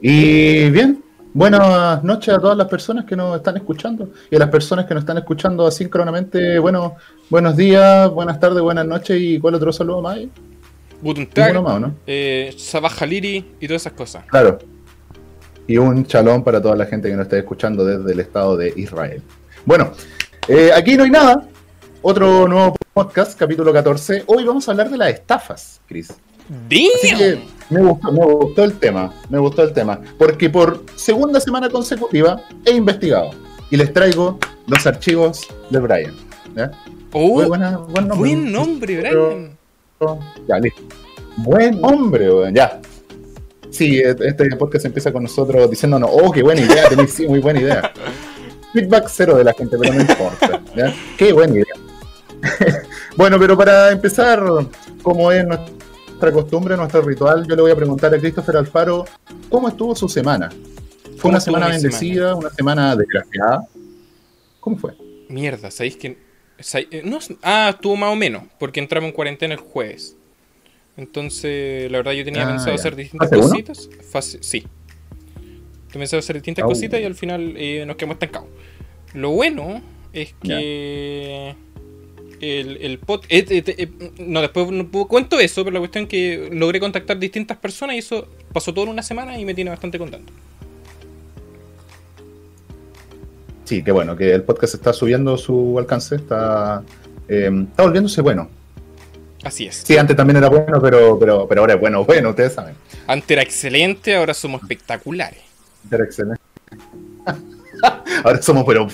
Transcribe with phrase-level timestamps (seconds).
[0.00, 1.02] Y bien,
[1.32, 4.94] buenas noches a todas las personas que nos están escuchando y a las personas que
[4.94, 6.58] nos están escuchando asíncronamente.
[6.58, 6.96] Bueno,
[7.30, 10.16] buenos días, buenas tardes, buenas noches y ¿cuál otro saludo más?
[10.16, 10.30] hay?
[11.02, 11.94] Guten Tag, Ninguno más, ¿no?
[12.06, 14.24] eh, Sabah Haliri y todas esas cosas.
[14.26, 14.58] Claro.
[15.66, 18.72] Y un chalón para toda la gente que nos está escuchando desde el estado de
[18.76, 19.22] Israel.
[19.64, 19.92] Bueno,
[20.48, 21.44] eh, aquí no hay nada.
[22.02, 24.24] Otro nuevo podcast, capítulo 14.
[24.26, 26.12] Hoy vamos a hablar de las estafas, Chris.
[26.48, 27.40] Así que
[27.70, 32.40] me gustó, me gustó el tema, me gustó el tema, porque por segunda semana consecutiva
[32.64, 33.30] he investigado
[33.70, 36.14] y les traigo los archivos de Brian.
[37.12, 38.16] Oh, Muy buena- buen nombre.
[38.18, 39.56] buen nombre, Brian.
[40.48, 40.82] Ya, listo.
[41.38, 42.80] Buen hombre, weón, ya.
[43.70, 47.60] Sí, este podcast empieza con nosotros diciéndonos, oh, qué buena idea, tenéis sí, muy buena
[47.60, 47.92] idea.
[48.72, 50.62] Feedback cero de la gente, pero no importa.
[50.74, 50.94] ¿ya?
[51.18, 51.74] Qué buena idea.
[53.16, 54.42] bueno, pero para empezar,
[55.02, 55.44] como es
[56.16, 59.04] nuestra costumbre, nuestro ritual, yo le voy a preguntar a Christopher Alfaro,
[59.50, 60.48] ¿cómo estuvo su semana?
[60.48, 63.66] ¿Fue ¿Cómo una semana bendecida, una semana desgraciada?
[64.60, 64.94] ¿Cómo fue?
[65.28, 66.16] Mierda, ¿sabéis que.?
[66.58, 70.16] sabéis- eh, no, ah, estuvo más o menos, porque entramos en cuarentena el jueves.
[70.96, 72.74] Entonces, la verdad, yo tenía Ah, pensado ya.
[72.76, 73.90] hacer distintas cositas.
[74.10, 74.60] Fase- sí.
[75.88, 78.48] Tenía pensado hacer distintas cositas y al final eh, nos quedamos estancados.
[79.12, 79.82] Lo bueno
[80.14, 81.54] es que.
[82.40, 83.24] El, el pod.
[83.28, 86.80] eh, eh, eh, no, después no puedo- cuento eso, pero la cuestión es que logré
[86.80, 90.32] contactar distintas personas y eso pasó todo en una semana y me tiene bastante contento.
[93.64, 96.82] Sí, qué bueno, que el podcast está subiendo su alcance, está,
[97.26, 98.48] está volviéndose bueno.
[99.42, 99.76] Así es.
[99.76, 102.74] Sí, antes también era bueno, pero, pero, pero ahora es bueno, bueno, ustedes saben.
[103.06, 105.40] Antes era excelente, ahora somos espectaculares.
[105.90, 106.40] Era excelente.
[108.24, 108.86] ahora somos, pero,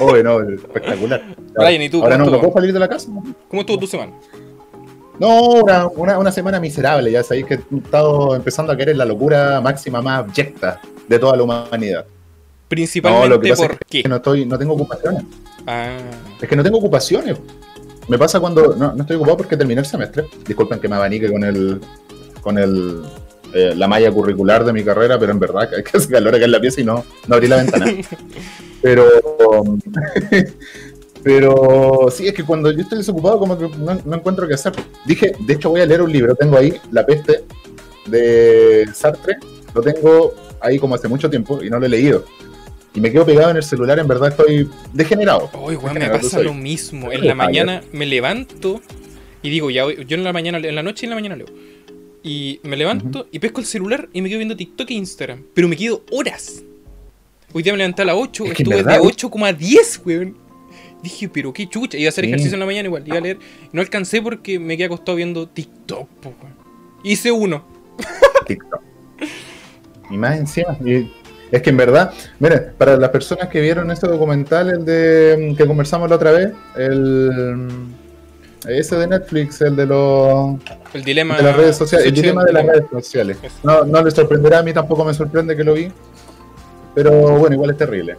[0.00, 1.22] oh, no, espectacular.
[1.54, 2.02] Brian, ¿y tú?
[2.02, 2.52] Ahora no, ¿Cómo no estuvo?
[2.52, 3.08] puedo salir de la casa.
[3.48, 4.12] ¿Cómo estuvo tu semana?
[5.18, 9.04] No, una, una, una semana miserable, ya sabéis que he estado empezando a querer la
[9.04, 12.04] locura máxima, más abyecta de toda la humanidad.
[12.06, 14.02] No, Principalmente lo que pasa por es qué.
[14.02, 15.24] que no, estoy, no tengo ocupaciones.
[15.66, 15.98] Ah,
[16.40, 17.36] Es que no tengo ocupaciones.
[18.08, 20.24] Me pasa cuando no, no estoy ocupado porque terminé el semestre.
[20.46, 21.80] Disculpen que me abanique con el
[22.40, 23.02] con el
[23.52, 26.52] eh, la malla curricular de mi carrera, pero en verdad que hace calor acá en
[26.52, 27.86] la pieza y no, no abrí la ventana.
[28.82, 29.04] Pero
[31.22, 34.72] pero sí, es que cuando yo estoy desocupado como que no, no encuentro qué hacer.
[35.04, 37.44] Dije, de hecho voy a leer un libro, tengo ahí La peste
[38.06, 39.36] de Sartre,
[39.74, 42.24] lo tengo ahí como hace mucho tiempo y no lo he leído.
[42.94, 45.50] Y me quedo pegado en el celular, en verdad estoy degenerado.
[45.62, 47.12] Uy, weón, me pasa lo mismo.
[47.12, 48.80] En la mañana me levanto
[49.42, 51.46] y digo, ya, yo en la mañana, en la noche y en la mañana leo.
[52.22, 55.42] Y me levanto y pesco el celular y me quedo viendo TikTok e Instagram.
[55.54, 56.62] Pero me quedo horas.
[57.52, 59.52] Hoy día me levanté a las 8, Es que en estuve de 8 como a
[59.52, 60.36] 10, weón.
[61.02, 61.96] Dije, pero qué chucha.
[61.96, 62.30] Iba a hacer Sí.
[62.30, 63.38] ejercicio en la mañana igual, iba a leer.
[63.72, 66.54] No alcancé porque me quedé acostado viendo TikTok, po, weón.
[67.02, 67.64] Hice uno.
[68.46, 68.82] TikTok.
[70.10, 70.76] Y más encima.
[70.84, 71.10] y
[71.50, 75.66] es que en verdad, miren, para las personas que vieron ese documental, el de que
[75.66, 77.68] conversamos la otra vez, el
[78.68, 80.58] ese de Netflix, el de los
[80.92, 81.36] El dilema.
[81.36, 83.36] de las redes sociales, el dilema de las redes sociales.
[83.62, 85.90] No, no les sorprenderá, a mí tampoco me sorprende que lo vi.
[86.94, 88.16] Pero bueno, igual es terrible.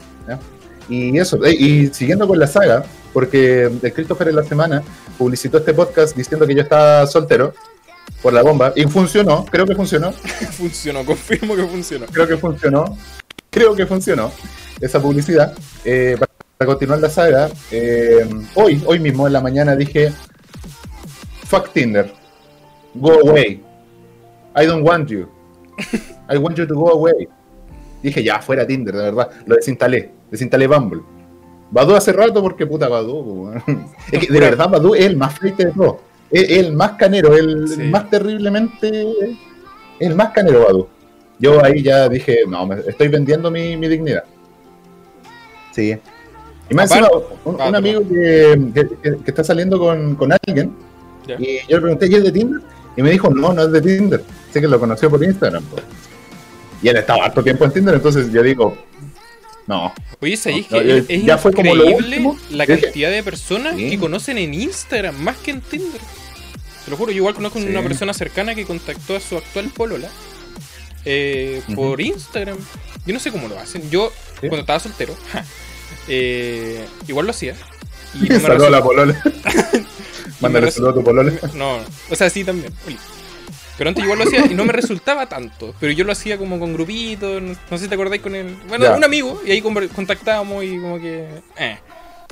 [0.90, 4.81] Y eso, eh, y siguiendo con la saga, porque el Christopher en la semana
[5.18, 7.53] publicitó este podcast diciendo que yo estaba soltero
[8.22, 10.12] por la bomba, y funcionó, creo que funcionó,
[10.51, 12.06] Funcionó, confirmo que funcionó.
[12.07, 12.97] creo que funcionó,
[13.50, 14.31] creo que funcionó
[14.80, 15.53] esa publicidad.
[15.85, 20.12] Eh, para, para continuar la saga, eh, hoy, hoy mismo en la mañana dije,
[21.51, 22.07] fuck Tinder,
[22.95, 23.59] go away,
[24.56, 25.28] I don't want you,
[26.29, 27.28] I want you to go away.
[28.01, 31.01] Dije, ya, fuera Tinder, de verdad, lo desinstalé, desinstalé Bumble.
[31.69, 33.51] Badu hace rato porque puta Badu.
[34.12, 35.95] Es que de verdad Badu es el más fleite de todos.
[36.31, 37.83] Es el más canero, el Sí.
[37.83, 39.06] más terriblemente.
[40.00, 40.88] El más canero Badu.
[41.39, 44.23] Yo ahí ya dije, no, me- estoy vendiendo mi, mi dignidad.
[45.72, 45.89] Sí.
[46.69, 47.07] Y Aparte- encima,
[47.45, 50.73] un, un Ah, amigo que, que- que- que está saliendo con, con alguien,
[51.39, 52.61] Y yo le pregunté, ¿y es de Tinder?
[52.97, 54.23] Y me dijo, no, no es de Tinder.
[54.51, 55.63] Sé que lo conoció por Instagram.
[56.83, 58.77] Y él estaba harto tiempo en Tinder, entonces yo digo,
[59.68, 59.94] no.
[60.19, 62.38] Oye, ¿sabéis No, que ya- es, es ya fue como lo increíble último.
[62.51, 63.89] la cantidad de personas Sí.
[63.91, 66.01] que conocen en Instagram más que en Tinder?
[66.85, 67.67] Te lo juro, yo igual conozco Sí.
[67.67, 70.09] una persona cercana que contactó a su actual polola
[71.06, 72.57] eh, por Instagram.
[73.06, 73.89] Yo no sé cómo lo hacen.
[73.89, 74.47] Yo, Sí.
[74.47, 75.15] cuando estaba soltero,
[76.07, 77.56] eh, igual lo hacía.
[78.15, 79.21] Y no me a la polola.
[80.41, 81.33] Mándale resu- saludos a tu polola.
[81.55, 81.77] No,
[82.09, 82.73] o sea, sí también.
[83.77, 85.73] Pero antes igual lo hacía y no me resultaba tanto.
[85.79, 88.55] Pero yo lo hacía como con grupitos, no, no sé si te acordáis con el.
[88.67, 88.95] Bueno, Ya.
[88.95, 91.27] un amigo, y ahí contactábamos y como que.
[91.57, 91.77] Eh.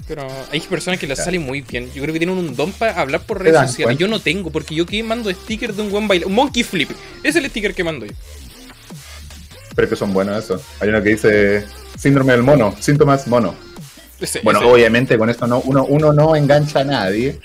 [0.08, 1.24] Pero hay personas que les Ya.
[1.26, 1.92] sale muy bien.
[1.94, 3.86] Yo creo que tienen un don para hablar por ¿Te redes sociales.
[3.88, 4.00] cuenta?
[4.00, 6.26] Yo no tengo, porque yo que mando stickers de un buen baile.
[6.26, 6.90] Un monkey flip.
[7.24, 8.14] Es el sticker que mando yo.
[9.76, 10.62] Pero es que son buenos eso.
[10.80, 11.66] Hay uno que dice
[11.98, 13.56] síndrome del mono, síntomas mono.
[14.44, 17.40] Bueno, obviamente con esto no, uno, uno no engancha a nadie.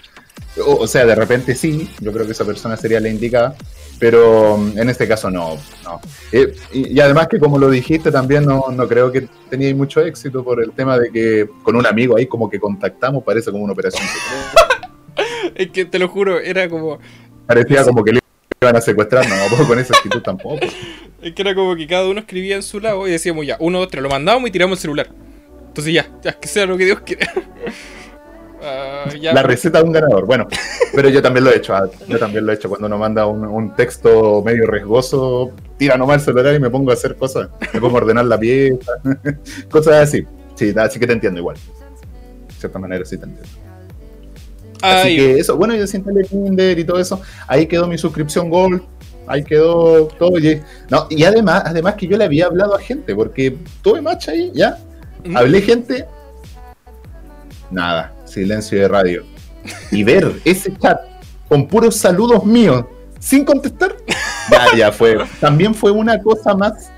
[0.58, 3.56] O, o sea, de repente sí, yo creo que esa persona sería la indicada,
[3.98, 5.56] pero mm, en este caso no.
[5.84, 6.00] no.
[6.32, 10.00] Eh, y, y además que como lo dijiste también, no, no creo que teníais mucho
[10.00, 13.64] éxito por el tema de que con un amigo ahí como que contactamos, parece como
[13.64, 14.06] una operación.
[14.06, 14.68] secreta.
[15.54, 16.98] Es que te lo juro, era como.
[17.46, 18.20] Parecía como que le
[18.60, 20.66] iban a secuestrar, no, con esa actitud tampoco.
[21.22, 23.86] Es que era como que cada uno escribía en su lado y decíamos ya, uno,
[23.86, 25.10] tres, lo mandábamos y tiramos el celular.
[25.68, 27.32] Entonces ya, ya que sea lo que Dios quiera.
[28.66, 30.24] Ah, ya, La receta de un ganador.
[30.26, 30.46] Bueno,
[30.94, 31.74] pero yo también lo he hecho.
[31.74, 35.96] ah, Yo también lo he hecho cuando uno manda un, un texto medio riesgoso, tira
[35.98, 37.48] nomás el celular y me pongo a hacer cosas.
[37.74, 38.92] Me pongo a ordenar la pieza,
[39.70, 40.24] cosas así.
[40.54, 41.56] Sí, así que te entiendo igual.
[42.48, 43.48] De cierta manera sí te entiendo.
[44.80, 47.20] Así Ay, que eso, bueno, yo desinstale Tinder y todo eso.
[47.46, 48.82] Ahí quedó mi suscripción Gold.
[49.26, 50.38] Ahí quedó todo.
[50.38, 54.28] Y, no, y además, además que yo le había hablado a gente, porque tuve match
[54.28, 54.78] ahí, ya.
[55.24, 56.06] mm, Hablé gente.
[57.70, 59.24] Nada, silencio de radio.
[59.90, 61.00] Y ver ese chat
[61.48, 62.84] con puros saludos míos
[63.18, 63.96] sin contestar,
[64.76, 65.16] ya, fue.
[65.40, 66.90] También fue una cosa más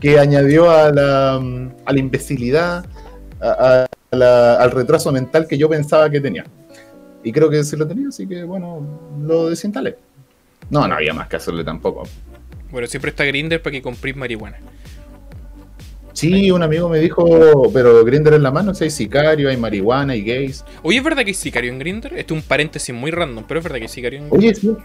[0.00, 2.86] que añadió a la, a la imbecilidad,
[3.40, 6.46] al retraso mental que yo pensaba que tenía.
[7.22, 9.98] Y creo que sí lo tenía, así que bueno, lo desinstalé.
[10.70, 12.04] No, no había más que hacerle tampoco.
[12.70, 14.58] Bueno, siempre está Grinder para que compréis marihuana.
[16.18, 20.14] Sí, un amigo me dijo, pero Grinder en la mano, si hay sicario, hay marihuana,
[20.14, 20.64] hay gays.
[20.82, 22.12] Oye, ¿es verdad que hay sicario en Grinder?
[22.14, 24.76] Este es un paréntesis muy random, pero es verdad que hay sicario en Oye, sí.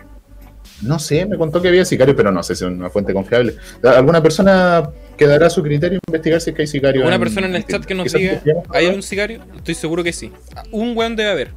[0.84, 3.56] No sé, me contó que había sicario, pero no sé si es una fuente confiable.
[3.84, 4.88] ¿Alguna persona
[5.18, 7.04] que dará su criterio investigar si es que hay sicario?
[7.08, 8.40] Una persona en el chat que nos diga?
[8.70, 9.42] ¿hay un sicario?
[9.56, 10.32] Estoy seguro que sí.
[10.70, 11.50] Un weón debe haber.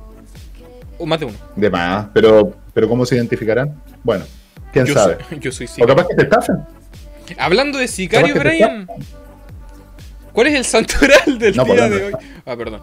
[0.96, 1.36] O más de uno.
[1.54, 3.74] De más, pero, pero ¿cómo se identificarán?
[4.02, 4.24] Bueno,
[4.72, 5.18] quién Yo sabe.
[5.28, 5.94] soy, yo soy O sicario.
[5.94, 6.56] capaz que te estafen.
[7.36, 8.88] Hablando de sicario, te Brian.
[10.36, 12.12] ¿Cuál es el santoral del No, día de hoy?
[12.44, 12.82] Ah, perdón.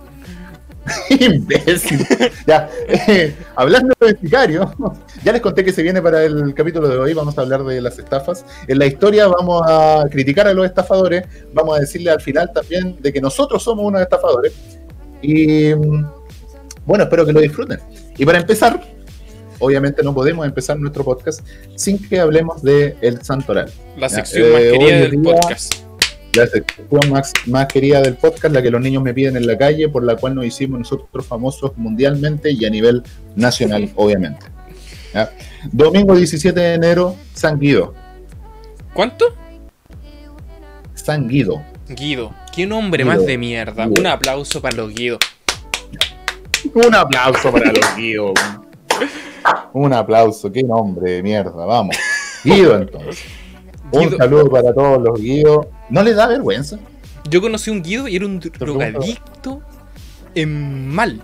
[1.10, 2.06] Imbécil.
[2.48, 4.74] ya, eh, hablando de sicario,
[5.24, 7.80] ya les conté que se viene para el capítulo de hoy, vamos a hablar de
[7.80, 8.44] las estafas.
[8.68, 11.24] En la historia vamos a criticar a los estafadores,
[11.54, 14.52] vamos a decirle al final también de que nosotros somos unos estafadores.
[15.22, 16.06] Y mm,
[16.88, 17.80] bueno, espero que lo disfruten.
[18.18, 18.82] Y para empezar,
[19.60, 23.72] obviamente no podemos empezar nuestro podcast sin que hablemos de el santoral.
[23.96, 25.76] La Ya, sección eh, más querida del día- podcast.
[26.35, 29.57] La sección más, más querida del podcast, la que los niños me piden en la
[29.57, 33.03] calle, por la cual nos hicimos nosotros famosos mundialmente y a nivel
[33.35, 34.45] nacional, obviamente.
[35.13, 35.31] ¿Ya?
[35.71, 37.94] Domingo 17 de enero, San Guido.
[38.94, 39.25] ¿Cuánto?
[40.95, 41.63] San Guido.
[41.89, 42.33] Guido.
[42.53, 43.15] ¿Qué nombre Guido.
[43.15, 43.85] más de mierda?
[43.85, 44.01] Guido.
[44.01, 45.19] Un aplauso para los Guido.
[46.74, 48.33] Un aplauso para los Guido.
[49.74, 51.97] Un aplauso, qué nombre de mierda, vamos.
[52.44, 53.43] Guido entonces.
[53.94, 54.18] Un Guido.
[54.18, 55.69] saludo para todos los Guido.
[55.90, 56.78] ¿No les da vergüenza?
[57.30, 59.62] Yo conocí un Guido y era un drogadicto
[60.36, 61.22] en mal.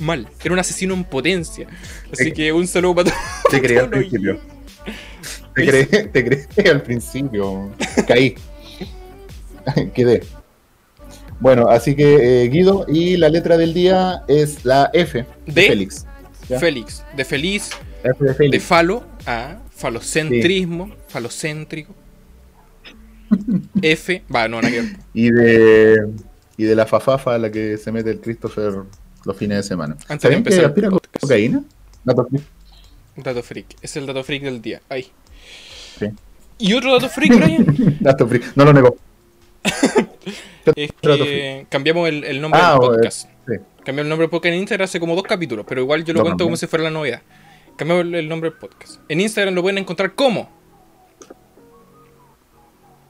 [0.00, 0.28] Mal.
[0.42, 1.66] Era un asesino en potencia.
[2.12, 2.32] Así Sí.
[2.32, 3.22] que un saludo para todos.
[3.50, 4.38] Te creí al principio.
[5.54, 7.70] Te creí, te creí al principio.
[8.06, 8.34] Caí.
[9.94, 10.22] Quedé.
[11.40, 15.62] Bueno, así que eh, Guido y la letra del día es la F de, De
[15.68, 16.06] Félix.
[16.48, 16.58] ¿Ya?
[16.58, 17.04] Félix.
[17.16, 17.70] De feliz.
[18.02, 18.64] F de De Félix.
[18.64, 19.04] falo.
[19.26, 19.56] A.
[19.74, 20.90] Falocentrismo.
[21.08, 21.94] Falocéntrico.
[23.82, 24.22] F.
[24.34, 24.84] Va, no, ver.
[25.14, 26.08] Y de
[26.56, 28.72] y de la fafafa a la que se mete el Christopher
[29.24, 29.94] los fines de semana.
[29.94, 31.64] Antes de ¿Saben empezar aspira cocaína?
[32.04, 32.44] Dato freak.
[33.16, 33.66] Dato freak.
[33.82, 34.80] Es el dato freak del día.
[34.88, 35.10] Ahí.
[35.98, 36.06] Sí.
[36.58, 37.96] Y otro dato freak, Brian.
[38.00, 38.52] Dato freak.
[38.54, 38.96] No lo negó.
[40.76, 43.28] es Dato que cambiamos el, el nombre Ah, del podcast.
[43.48, 43.54] Sí.
[43.84, 46.22] Cambiamos el nombre del podcast en Instagram hace como dos capítulos, pero igual yo lo
[46.22, 47.22] cuento como si fuera la novedad.
[47.76, 49.00] Cambiamos el, nombre del podcast.
[49.08, 50.48] En Instagram lo pueden encontrar como.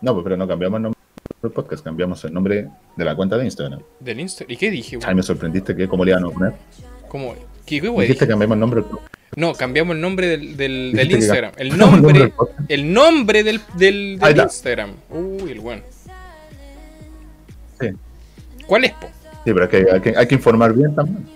[0.00, 1.00] No, pues, pero no cambiamos el nombre
[1.42, 3.80] del podcast, cambiamos el nombre de la cuenta de Instagram.
[4.00, 4.52] Del Instagram.
[4.52, 4.98] ¿Y qué dije?
[5.04, 6.52] Ay, me sorprendiste que cómo le iban a poner.
[7.08, 7.34] ¿Cómo?
[7.66, 9.14] ¿Qué, qué wey Dijiste que cambiamos el nombre del podcast.
[9.36, 11.52] No, cambiamos el nombre del, Instagram.
[11.58, 12.32] El nombre,
[12.68, 14.18] el nombre del, del.
[14.36, 14.94] Instagram.
[15.10, 15.82] Uy, el bueno.
[17.80, 17.88] Sí.
[18.66, 19.08] ¿Cuál es, po?
[19.44, 21.26] Sí, pero que hay, que hay que informar bien también.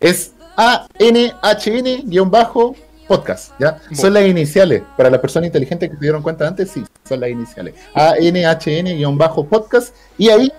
[0.00, 3.78] Es ANHN-podcast, ¿ya?
[3.90, 4.82] Bu- Son las iniciales.
[4.96, 7.74] Para las personas inteligentes que se dieron cuenta antes, sí, son las iniciales.
[7.94, 9.94] ANHN-podcast.
[10.18, 10.52] Y ahí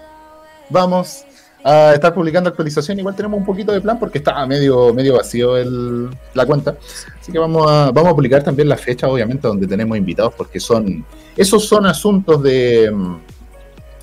[0.69, 1.23] vamos
[1.63, 2.99] a estar publicando actualización.
[2.99, 6.75] Igual tenemos un poquito de plan porque está medio, medio vacío el, la cuenta.
[7.19, 10.59] Así que vamos a, vamos a publicar también la fecha, obviamente, donde tenemos invitados, porque
[10.59, 11.05] son.
[11.37, 12.91] Esos son asuntos de.
[12.93, 13.17] mm,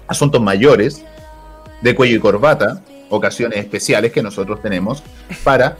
[0.08, 1.02] asuntos mayores,
[1.82, 5.02] de cuello y corbata, ocasiones especiales que nosotros tenemos
[5.44, 5.76] para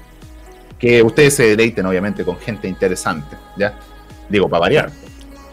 [0.79, 3.79] que ustedes se deleiten, obviamente, con gente interesante, ¿ya?
[4.29, 4.91] Digo, para variar.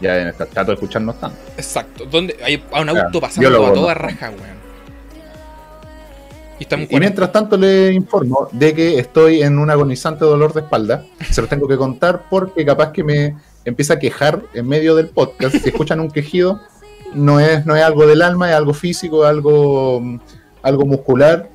[0.00, 1.38] Ya chato de escucharnos tanto.
[1.56, 2.06] Exacto.
[2.06, 4.00] Donde hay a un auto pasando a toda ¿no?
[4.00, 4.58] raja, weón.
[6.60, 11.04] Y mientras tanto les informo de que estoy en un agonizante dolor de espalda.
[11.30, 15.08] Se los tengo que contar porque capaz que me empieza a quejar en medio del
[15.08, 15.56] podcast.
[15.56, 16.60] Si escuchan un quejido,
[17.14, 20.02] no es, no es algo del alma, es algo físico, algo,
[20.62, 21.48] algo muscular.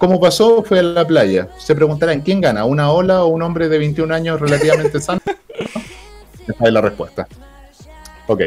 [0.00, 0.62] ¿Cómo pasó?
[0.62, 1.48] Fue a la playa.
[1.58, 2.64] Se preguntarán, ¿quién gana?
[2.64, 5.20] ¿Una ola o un hombre de 21 años relativamente sano?
[6.48, 7.28] Esa es la respuesta.
[8.26, 8.44] Ok.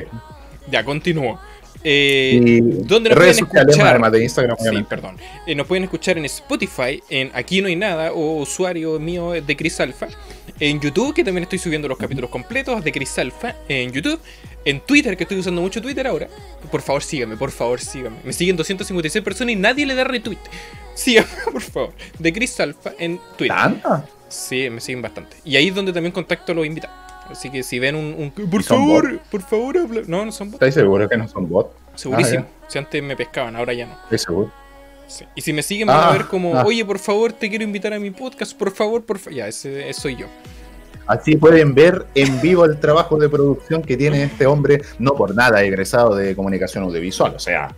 [0.72, 1.40] Ya, continúo.
[1.84, 3.88] Eh, Y ¿Dónde nos redes pueden sociales, escuchar?
[3.88, 5.18] además de Instagram, Sí, perdón.
[5.46, 9.56] Eh, nos pueden escuchar en Spotify, en Aquí No Hay Nada, o usuario mío de
[9.58, 10.08] Chris Alpha.
[10.60, 14.20] En YouTube, que también estoy subiendo los capítulos completos de Chris Alpha en YouTube.
[14.66, 16.30] En Twitter, que estoy usando mucho Twitter ahora.
[16.72, 18.18] Por favor, síganme, por favor, síganme.
[18.24, 20.38] Me siguen 256 personas y nadie le da retweet.
[20.96, 21.94] Síganme, por favor.
[22.20, 23.58] De Chris Alpha en Twitter.
[23.58, 24.06] ¿Tanta?
[24.30, 25.36] Sí, me siguen bastante.
[25.44, 26.96] Y ahí es donde también contacto a los invitados.
[27.30, 28.32] Así que si ven un...
[28.38, 30.02] un- por ¿Son favor, por favor, habla.
[30.08, 30.56] No, no son bots.
[30.56, 31.70] ¿Estáis seguros que no son bots?
[31.96, 32.46] Segurísimo.
[32.48, 33.94] Ah, si antes me pescaban, ahora ya no.
[34.04, 34.52] Estoy seguro.
[35.08, 35.26] Sí.
[35.36, 36.64] Y si me siguen van a Ah, ver como, ah.
[36.66, 39.38] oye, por favor, te quiero invitar a mi podcast, por favor, por favor.
[39.38, 40.28] Ya, ese, ese soy yo.
[41.06, 45.36] Así pueden ver en vivo el trabajo de producción que tiene este hombre, no por
[45.36, 47.34] nada egresado de comunicación audiovisual.
[47.36, 47.76] O sea,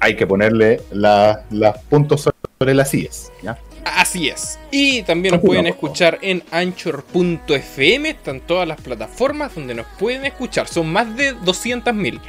[0.00, 2.22] hay que ponerle la- los puntos
[2.58, 3.30] sobre las IES.
[3.42, 3.56] ¿ya?
[3.94, 4.58] Así es.
[4.72, 10.66] Y también nos pueden escuchar en anchor.fm, están todas las plataformas donde nos pueden escuchar.
[10.66, 12.20] Son más de 200.000.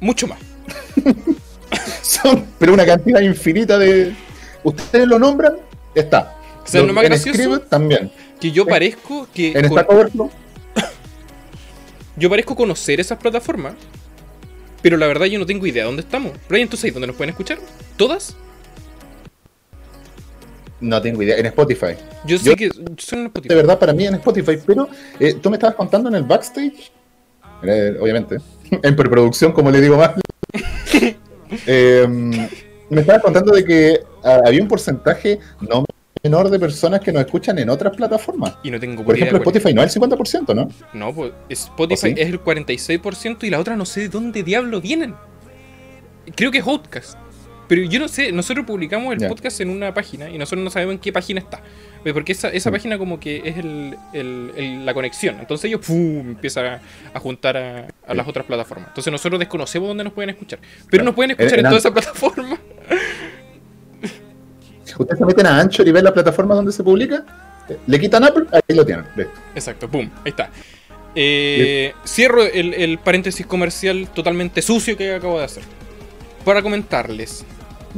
[0.00, 0.38] Mucho más.
[2.02, 4.14] Son, pero una cantidad infinita de.
[4.62, 5.56] Ustedes lo nombran,
[5.94, 6.36] está.
[6.64, 8.12] O sea, lo más gracioso Scribd también.
[8.40, 10.30] que yo parezco que En con- Stack Overflow,
[12.16, 13.74] yo parezco conocer esas plataformas,
[14.82, 16.32] pero la verdad yo no tengo idea de dónde estamos.
[16.48, 17.58] Brian, ¿tú sabes dónde nos pueden escuchar?
[17.96, 18.36] ¿Todas?
[20.80, 21.36] No tengo idea.
[21.38, 21.94] En Spotify.
[22.26, 23.48] Yo sé Yo- que son en Spotify.
[23.48, 24.58] De verdad, para mí en Spotify.
[24.66, 26.90] Pero eh, tú me estabas contando en el backstage.
[27.62, 28.36] eh, obviamente.
[28.82, 30.12] En preproducción, como le digo más.
[31.66, 32.06] Eh,
[32.90, 35.84] me estabas contando de que ah, había un porcentaje no
[36.22, 38.56] menor de personas que nos escuchan en otras plataformas.
[38.62, 39.38] Y no tengo Por ejemplo.
[39.38, 40.68] Spotify no es el 50%, ¿no?
[40.92, 45.14] No, pues Spotify es el 46% y la otra no sé de dónde diablo vienen.
[46.34, 47.16] Creo que es Outcast.
[47.68, 50.94] Pero yo no sé, nosotros publicamos el podcast en una página y nosotros no sabemos
[50.94, 51.60] en qué página está.
[52.14, 52.72] Porque esa, esa Mm.
[52.72, 55.36] página como que es el, el- el- la conexión.
[55.38, 56.20] Entonces ellos ¡pum!
[56.30, 56.80] empiezan a,
[57.12, 58.88] a juntar a, a las otras plataformas.
[58.88, 60.58] Entonces nosotros desconocemos dónde nos pueden escuchar.
[60.60, 61.04] Pero Claro.
[61.04, 62.58] nos pueden En- escuchar en, en todas esas plataformas.
[64.98, 67.24] Ustedes se meten a Anchor y ven la plataforma donde se publica.
[67.68, 69.04] eh, Le quitan Apple, ahí lo tienen.
[69.14, 69.32] listo.
[69.54, 70.08] Exacto, ¡pum!
[70.24, 70.50] Ahí está.
[71.14, 75.62] Eh, cierro el, el paréntesis comercial totalmente sucio que acabo de hacer.
[76.44, 77.44] Para comentarles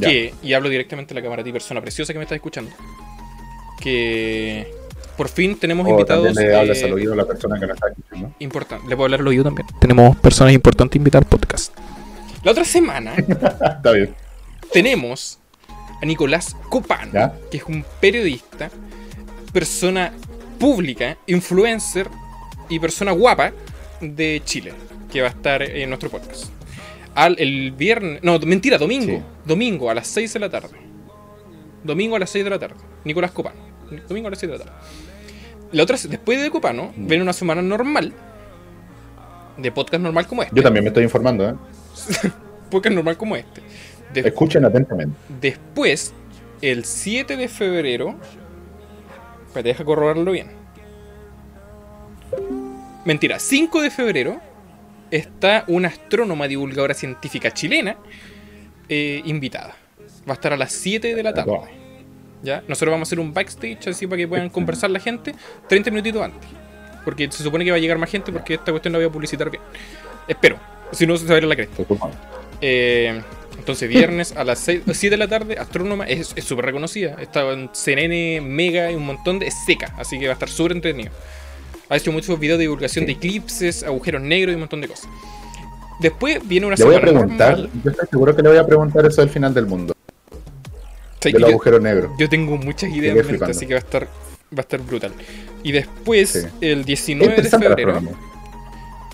[0.00, 0.08] Ya.
[0.08, 2.70] que, y hablo directamente a la cámara a ti, persona preciosa que me estás escuchando,
[3.80, 4.72] que
[5.16, 7.74] por fin tenemos O invitados le hablas eh, al oído a la persona que nos
[7.74, 8.32] está escuchando.
[8.38, 8.88] importantes.
[8.88, 9.66] Le puedo hablar al oído también.
[9.80, 11.76] Tenemos personas importantes invitadas al podcast.
[12.42, 14.14] La otra semana Está bien.
[14.72, 15.38] tenemos
[16.02, 17.34] a Nicolás Copán, ¿Ya?
[17.50, 18.70] que es un periodista,
[19.52, 20.12] persona
[20.58, 22.08] pública, influencer
[22.70, 23.52] y persona guapa
[24.00, 24.72] de Chile,
[25.12, 26.46] que va a estar en nuestro podcast.
[27.20, 29.22] Al, el viernes, no, mentira, domingo, Sí.
[29.44, 30.76] domingo a las 6 de la tarde.
[31.84, 32.76] Domingo a las 6 de la tarde.
[33.04, 33.54] Nicolás Copán.
[34.08, 34.78] Domingo a las 6 de la tarde.
[35.72, 37.06] La otra, después de Copano, Mm.
[37.06, 38.12] viene una semana normal.
[39.58, 40.56] De podcast normal como este.
[40.56, 41.54] Yo también me estoy informando, ¿eh?
[42.70, 43.60] Podcast normal como este.
[44.14, 45.14] Escuchen atentamente.
[45.40, 46.14] Después,
[46.62, 48.14] el 7 de febrero.
[49.46, 50.48] Espérate, deja corroborarlo bien.
[53.04, 54.40] Mentira, 5 de febrero
[55.10, 57.96] está una astrónoma divulgadora científica chilena
[58.88, 59.76] eh, invitada.
[60.28, 61.58] Va a estar a las 7 de la tarde.
[62.42, 62.62] ¿Ya?
[62.68, 65.34] Nosotros vamos a hacer un backstage así para que puedan conversar la gente
[65.68, 66.48] 30 minutitos antes.
[67.04, 69.10] Porque se supone que va a llegar más gente porque esta cuestión la voy a
[69.10, 69.62] publicitar bien.
[70.26, 70.58] Espero.
[70.92, 71.84] Si no, se va a ir a la cresta.
[71.84, 72.16] Culpando.
[72.60, 73.20] Eh,
[73.58, 77.16] entonces, viernes a las 6, 7 de la tarde, Astrónoma es es súper reconocida.
[77.20, 79.46] Está en CNN, Mega y un montón de.
[79.46, 81.12] Es seca, así que va a estar súper entretenido.
[81.90, 85.08] Ha hecho muchos videos de divulgación de eclipses, agujeros negros y un montón de cosas.
[86.00, 87.70] Después viene una Le voy a semana preguntar, normal.
[87.84, 89.94] yo estoy seguro que le voy a preguntar eso del final del mundo,
[91.20, 92.14] Sí, del yo, agujero negro.
[92.18, 95.12] yo tengo muchas ideas en mente, así que va a estar, va a estar brutal.
[95.62, 96.46] Y después, Sí.
[96.66, 98.00] el Es 19 de febrero.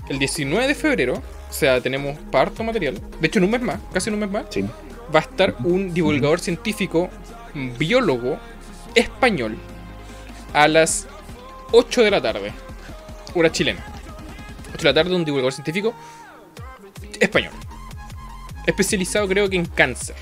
[0.09, 3.01] El 19 de febrero, o sea, tenemos parto material.
[3.21, 4.45] De hecho, en un mes más, casi en un mes más.
[4.51, 4.63] Sí.
[5.15, 7.09] va a estar un divulgador científico,
[7.79, 8.39] biólogo,
[8.95, 9.57] español,
[10.53, 11.07] a las
[11.73, 12.53] 8 de la tarde,
[13.39, 13.85] hora chilena.
[14.69, 15.95] 8 de la tarde, un divulgador científico
[17.21, 17.53] español.
[18.67, 20.17] Especializado creo que en cáncer.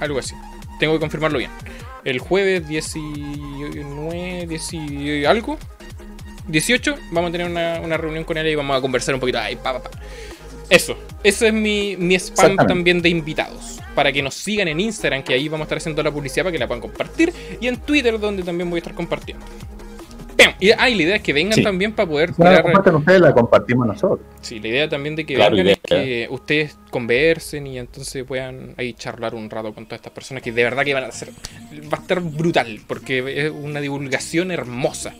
[0.00, 0.34] Algo así.
[0.78, 1.50] Tengo que confirmarlo bien.
[2.04, 5.58] El jueves 19, 10 y algo.
[6.48, 9.38] 18 vamos a tener una, una reunión con él y vamos a conversar un poquito.
[9.38, 9.98] Ay, pa, pa, pa.
[10.70, 13.80] Eso, eso es mi, mi spam también de invitados.
[13.94, 16.52] Para que nos sigan en Instagram, que ahí vamos a estar haciendo la publicidad para
[16.52, 17.32] que la puedan compartir.
[17.60, 19.44] Y en Twitter, donde también voy a estar compartiendo.
[20.38, 20.54] Pam.
[20.60, 21.62] Y, ah, y la idea es que vengan Sí.
[21.62, 24.20] también para poder Si no la comparten ustedes, la compartimos nosotros.
[24.40, 28.74] Sí, la idea también de que Claro, vengan es que ustedes conversen y entonces puedan
[28.78, 31.30] ahí charlar un rato con todas estas personas que de verdad que van a ser.
[31.92, 35.14] Va a estar brutal, porque es una divulgación hermosa.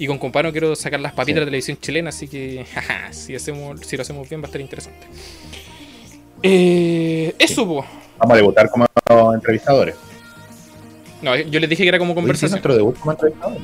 [0.00, 1.34] Y con Comparo quiero sacar las papitas Sí.
[1.34, 4.48] de la televisión chilena, así que jaja, si, hacemos, si lo hacemos bien va a
[4.48, 5.06] estar interesante.
[6.42, 7.84] Eh, eso, po.
[8.18, 8.86] Vamos a debutar como
[9.34, 9.94] entrevistadores.
[11.22, 12.52] No, yo les dije que era como conversación.
[12.52, 13.62] nuestro debut como entrevistadores.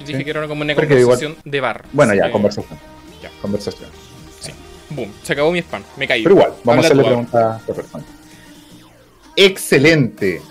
[0.00, 0.24] Yo dije sí.
[0.24, 1.84] que era como una Porque igual- conversación de bar.
[1.92, 2.78] Bueno, ya, Eh, conversación.
[3.22, 3.30] ya.
[3.40, 3.88] Conversación.
[4.92, 6.24] Boom, se acabó mi spam, me caí.
[6.24, 8.04] Pero igual, vamos Habla a hacerle preguntas por persona.
[9.36, 10.42] Excelente.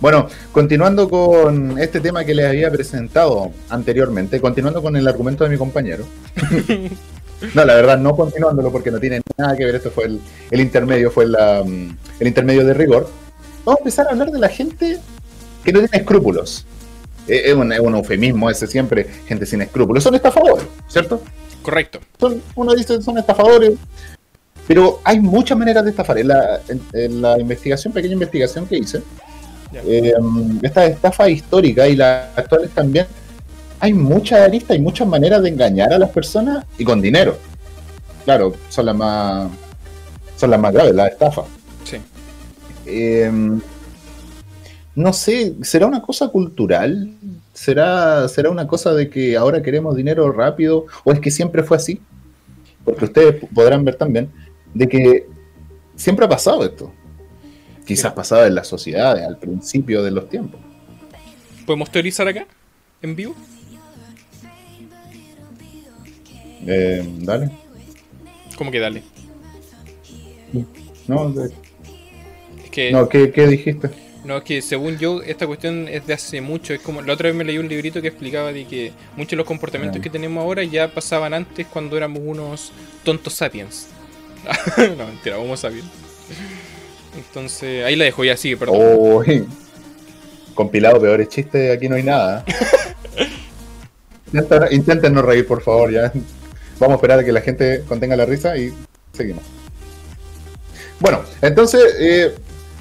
[0.00, 5.50] Bueno, continuando con este tema que les había presentado anteriormente, continuando con el argumento de
[5.50, 6.04] mi compañero.
[7.54, 10.20] no, la verdad, no continuándolo porque no tiene nada que ver, esto fue el,
[10.50, 13.08] el intermedio, fue la, el intermedio de rigor.
[13.64, 14.98] Vamos a empezar a hablar de la gente
[15.64, 16.66] que no tiene escrúpulos.
[17.28, 20.02] Eh, Es un, es un eufemismo ese siempre, gente sin escrúpulos.
[20.04, 21.20] Son estafadores, ¿cierto?
[21.62, 21.98] Correcto.
[22.20, 23.72] son, uno dice son estafadores,
[24.68, 26.18] pero hay muchas maneras de estafar.
[26.18, 29.02] En la, en- en la investigación, pequeña investigación que hice,
[29.84, 30.12] eh,
[30.62, 33.06] esta estafa histórica y las actuales también,
[33.80, 37.36] hay muchas aristas y muchas maneras de engañar a las personas y con dinero.
[38.24, 39.48] Claro, son las más,
[40.36, 41.46] son las más graves, las estafas.
[41.84, 41.96] Sí.
[42.86, 43.30] Eh,
[44.96, 47.12] no sé, ¿será una cosa cultural?
[47.54, 50.86] ¿Será, ¿Será una cosa de que ahora queremos dinero rápido?
[51.04, 52.00] ¿O es que siempre fue así?
[52.84, 54.30] Porque ustedes podrán ver también
[54.74, 55.26] de que
[55.94, 56.92] siempre ha pasado esto.
[57.86, 60.60] Quizás pasaba en las sociedades al principio de los tiempos.
[61.64, 62.46] ¿Podemos teorizar acá?
[63.02, 63.34] ¿En vivo?
[66.66, 67.50] Eh, dale.
[68.56, 69.02] ¿Cómo que dale?
[71.06, 71.52] No, de-
[72.64, 73.90] Es que, no ¿qué, qué dijiste?
[74.26, 76.74] No, es que según yo, esta cuestión es de hace mucho.
[76.74, 79.36] Es como la otra vez me leí un librito que explicaba de que muchos de
[79.36, 82.72] los comportamientos que tenemos ahora ya pasaban antes cuando éramos unos
[83.04, 83.88] tontos sapiens.
[84.98, 85.86] no, mentira, homo sapiens.
[87.16, 88.76] Entonces, ahí la dejo, ya sigue, perdón.
[88.78, 89.22] Oh,
[90.54, 92.44] compilado peores chistes, aquí no hay nada.
[94.32, 96.12] Intenten, intenten no reír, por favor, ya.
[96.78, 98.72] Vamos a esperar a que la gente contenga la risa y
[99.12, 99.44] seguimos.
[100.98, 102.34] Bueno, entonces, eh,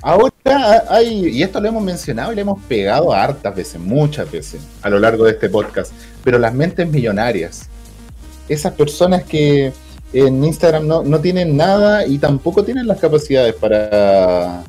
[0.05, 4.61] ahora hay, y esto lo hemos mencionado y lo hemos pegado hartas veces, muchas veces,
[4.83, 5.91] a lo largo de este podcast,
[6.23, 7.67] pero las mentes millonarias,
[8.47, 9.73] esas personas que
[10.13, 14.63] en Instagram no, no tienen nada y tampoco tienen las capacidades para,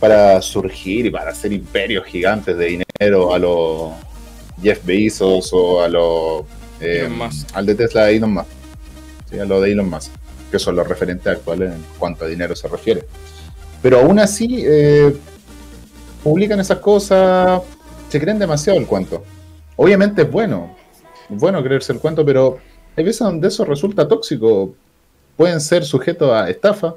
[0.00, 3.92] para surgir y para hacer imperios gigantes de dinero a los
[4.62, 6.44] Jeff Bezos o a los
[6.80, 7.08] eh,
[7.52, 8.46] al de Tesla de Elon Musk.
[9.30, 10.12] Sí, a lo de Elon Musk,
[10.50, 13.04] que son los referentes actuales en cuanto a dinero se refiere.
[13.86, 15.16] Pero aún así, eh,
[16.24, 17.62] publican esas cosas,
[18.08, 19.22] se creen demasiado el cuento.
[19.76, 20.74] Obviamente es bueno,
[21.30, 22.58] es bueno creerse el cuento, pero
[22.96, 24.74] hay veces donde eso resulta tóxico.
[25.36, 26.96] Pueden ser sujetos a estafa,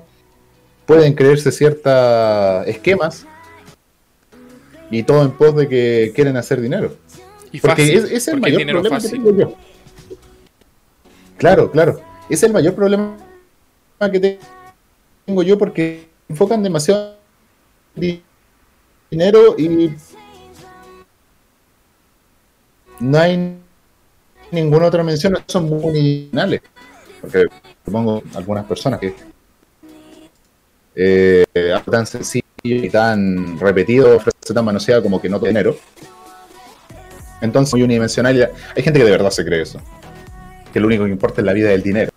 [0.87, 3.27] pueden creerse ciertos esquemas
[4.89, 6.95] y todo en pos de que quieren hacer dinero.
[7.51, 9.11] y Porque fácil, es, es el porque mayor dinero problema fácil.
[9.11, 9.53] que tengo yo.
[11.37, 12.01] Claro, claro.
[12.31, 13.15] Es el mayor problema
[14.11, 14.39] que te-
[15.27, 17.17] tengo yo porque enfocan demasiado
[17.95, 18.21] di-
[19.09, 19.91] dinero y
[22.99, 23.57] no hay
[24.51, 26.61] ninguna otra mención, son muy originales.
[27.21, 27.45] Porque
[27.83, 29.13] supongo algunas personas que
[30.95, 31.45] eh,
[31.89, 35.77] tan sencillo y tan repetido, frase tan manoseada como que no tiene dinero.
[37.41, 38.35] Entonces, muy unidimensional.
[38.37, 39.81] y Hay gente que de verdad se cree eso.
[40.73, 42.11] Que lo único que importa es la vida del dinero.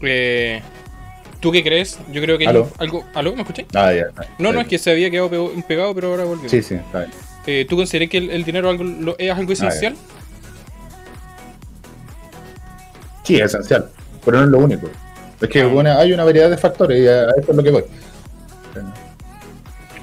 [0.00, 0.62] Eh,
[1.40, 1.98] ¿Tú qué crees?
[2.12, 2.68] Yo creo que ¿Aló?
[2.78, 3.04] algo.
[3.14, 3.34] ¿Aló?
[3.34, 3.66] ¿Me escuché?
[3.74, 4.06] Ah, ya.
[4.38, 5.30] No, no, es que se había quedado
[5.68, 6.48] pegado, pero ahora volvió.
[6.48, 7.10] Sí, sí, está bien.
[7.46, 9.94] Eh, ¿Tú consideras que el, el dinero algo- lo- es algo esencial?
[13.22, 13.88] Sí, es esencial.
[14.24, 14.88] Pero no es lo único.
[15.40, 15.66] Es que Ah.
[15.66, 17.82] bueno, hay una variedad de factores y a a eso es lo que voy.
[17.82, 18.82] Que es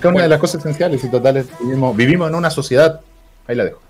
[0.04, 0.22] una Bueno.
[0.24, 1.48] de las cosas esenciales y totales.
[1.60, 3.02] Vivimos, vivimos en una sociedad.
[3.48, 3.82] Ahí la dejo.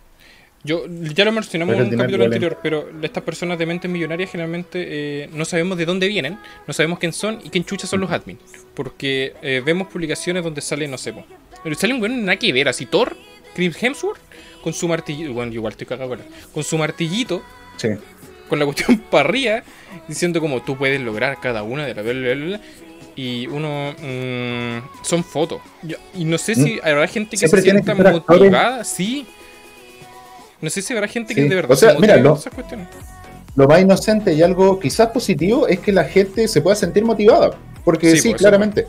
[0.66, 2.26] Yo ya lo mencionamos en un capítulo vale.
[2.26, 4.84] anterior, pero estas personas de mentes millonarias generalmente
[5.24, 8.10] eh, no sabemos de dónde vienen, no sabemos quién son y quién chucha son los
[8.12, 8.40] admin.
[8.74, 11.24] Porque eh, vemos publicaciones donde sale, no sé, po,
[11.64, 13.16] pero sale un bueno nada que ver, así Thor,
[13.54, 14.20] Chris Hemsworth,
[14.64, 16.18] con su martillito, bueno, igual estoy cagado
[16.52, 17.44] con su martillito,
[17.78, 17.90] Sí.
[18.50, 19.64] con la cuestión para arriba,
[20.08, 22.62] diciendo como tú puedes lograr cada una de la bla, bla, bla,
[23.16, 25.62] y uno mm, son fotos.
[26.16, 29.26] Y no sé si habrá gente que Siempre se sienta motivada, sí.
[30.66, 32.88] No sé si habrá gente que de verdad O sea, se mira, lo- esas cuestiones.
[33.56, 37.52] Lo más inocente y algo quizás positivo es que la gente se pueda sentir motivada.
[37.84, 38.88] Porque Sí, sí, claramente.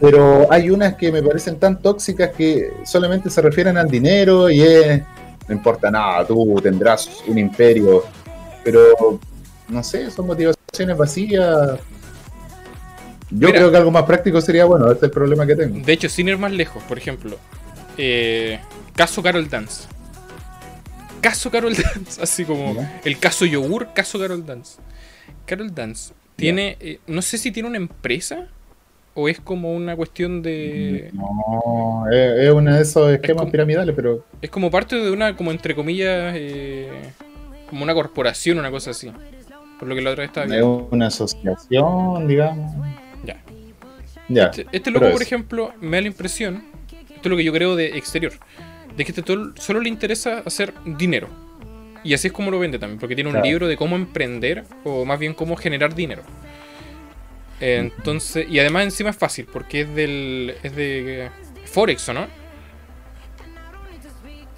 [0.00, 4.60] Pero hay unas que me parecen tan tóxicas que solamente se refieren al dinero y
[4.62, 5.02] es.
[5.48, 8.04] No importa nada, tú tendrás un imperio.
[8.62, 9.18] Pero,
[9.68, 11.80] no sé, son motivaciones vacías.
[13.30, 13.54] Yo Mira.
[13.54, 15.84] creo que algo más práctico sería, bueno, este es el problema que tengo.
[15.84, 17.36] De hecho, sin ir más lejos, por ejemplo,
[17.96, 18.60] eh,
[18.94, 19.97] caso Carol Dance.
[21.20, 23.00] Caso Carol Dance, así como Ya.
[23.04, 24.80] el caso Yogur, caso Carol Dance.
[25.46, 28.46] Carol Dance tiene, eh, no sé si tiene una empresa
[29.14, 31.10] o es como una cuestión de...
[31.12, 35.36] No, es, es uno de esos esquemas como- piramidales, pero Es como parte de una,
[35.36, 36.88] como entre comillas, eh,
[37.68, 39.10] como una corporación, una cosa así.
[39.78, 40.88] Por lo que la otra vez estaba es viendo.
[40.92, 42.72] una asociación, digamos.
[43.24, 43.40] Ya.
[44.28, 44.44] Ya.
[44.46, 45.22] Este, este loco, por es.
[45.22, 46.62] ejemplo, me da la impresión,
[47.08, 48.32] esto es lo que yo creo de exterior,
[48.98, 49.22] de que este
[49.56, 51.28] solo le interesa hacer dinero.
[52.04, 53.46] Y así es como lo vende también, porque tiene un Claro.
[53.46, 56.22] libro de cómo emprender, o más bien cómo generar dinero.
[57.60, 60.54] Entonces, y además encima es fácil, porque es del.
[60.62, 61.28] es de
[61.64, 62.26] Forex, ¿o no?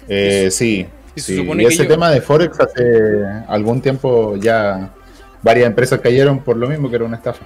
[0.07, 0.85] Eh, sí.
[1.15, 1.37] y se sí.
[1.37, 4.93] supone Y que ese yo- tema de Forex hace algún tiempo ya
[5.41, 7.45] varias empresas cayeron por lo mismo que era una estafa.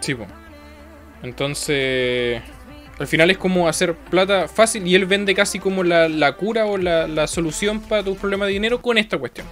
[0.00, 0.26] Sí, po.
[1.22, 2.42] Entonces,
[2.98, 6.64] al final es como hacer plata fácil y él vende casi como la, la cura
[6.66, 9.46] o la, la solución para tu problema de dinero con esta cuestión.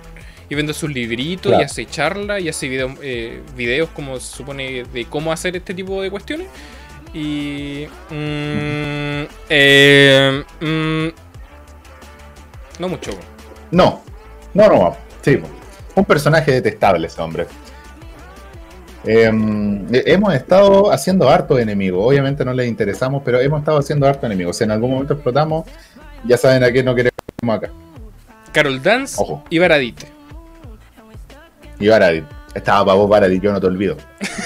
[0.49, 1.63] Y vende sus libritos Claro.
[1.63, 5.73] y hace charlas y hace video- eh, videos como se supone de cómo hacer este
[5.75, 6.47] tipo de cuestiones.
[7.15, 7.87] Y...
[8.11, 11.09] mm, eh, mm,
[12.81, 13.11] no mucho.
[13.71, 14.03] No,
[14.55, 14.97] no, no.
[15.23, 15.39] Sí,
[15.95, 17.47] un personaje detestable ese hombre.
[19.05, 22.05] Em, eh, hemos estado haciendo harto enemigo.
[22.07, 24.53] Obviamente no les interesamos, pero hemos estado haciendo harto enemigo.
[24.53, 25.67] Si en algún momento explotamos,
[26.25, 27.13] ya saben a qué no queremos
[27.49, 27.71] acá.
[28.53, 29.43] Carol Dance Ojo.
[29.51, 30.07] y Baradite.
[31.81, 32.25] Y Baradit.
[32.55, 33.97] Estaba para vos, Baradit, yo no te olvido.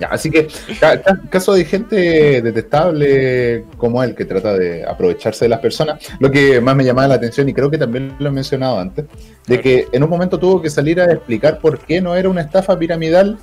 [0.00, 0.48] Ya, así que,
[0.80, 6.32] ca- caso de gente detestable como él, que trata de aprovecharse de las personas, lo
[6.32, 9.04] que más me llamaba la atención, y creo que también lo he mencionado antes,
[9.46, 12.40] de que en un momento tuvo que salir a explicar por qué no era una
[12.40, 13.38] estafa piramidal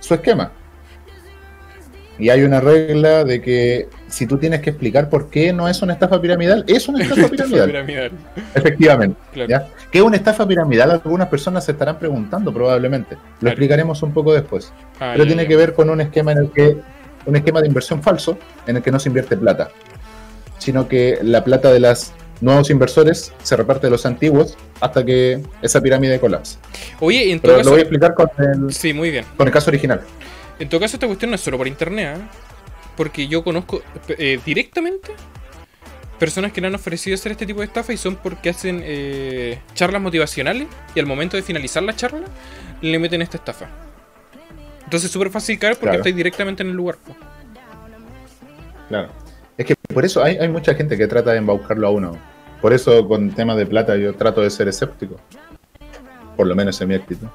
[0.00, 0.52] su esquema.
[2.18, 5.80] Y hay una regla de que si tú tienes que explicar por qué no es
[5.80, 7.66] una estafa piramidal, es una estafa piramidal.
[7.70, 8.10] Piramidal.
[8.54, 9.16] Efectivamente.
[9.32, 9.48] Claro.
[9.48, 9.66] ¿ya?
[9.90, 10.90] ¿Qué es una estafa piramidal?
[10.90, 13.14] Algunas personas se estarán preguntando probablemente.
[13.14, 13.52] Lo Claro.
[13.52, 14.70] explicaremos un poco después.
[15.00, 16.76] Ah, Pero tiene que ver con un esquema en el que
[17.24, 18.36] un esquema de inversión falso
[18.66, 19.70] en el que no se invierte plata,
[20.58, 25.80] sino que la plata de los nuevos inversores se reparte los antiguos hasta que esa
[25.80, 26.58] pirámide colapsa.
[27.00, 29.24] Oye, en Pero lo voy a explicar con el, Sí, muy bien.
[29.36, 30.00] con el caso original.
[30.58, 32.20] En todo caso, esta cuestión no es solo por internet, ¿eh?
[32.96, 35.12] porque yo conozco eh, directamente
[36.18, 39.58] personas que le han ofrecido hacer este tipo de estafa y son porque hacen eh,
[39.74, 42.26] charlas motivacionales y al momento de finalizar la charla
[42.82, 43.68] le meten esta estafa.
[44.84, 45.98] Entonces es súper fácil caer porque Claro.
[46.00, 46.96] estáis directamente en el lugar.
[48.88, 49.08] Claro.
[49.56, 52.18] Es que por eso hay, hay mucha gente que trata de embaucarlo a uno.
[52.60, 55.16] Por eso con temas de plata yo trato de ser escéptico.
[56.36, 57.26] Por lo menos en mi actitud.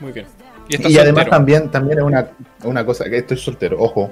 [0.00, 0.26] Muy bien.
[0.68, 1.30] Y, además soltero.
[1.30, 2.28] también, también es una,
[2.62, 4.10] una cosa, que estoy soltero, ojo.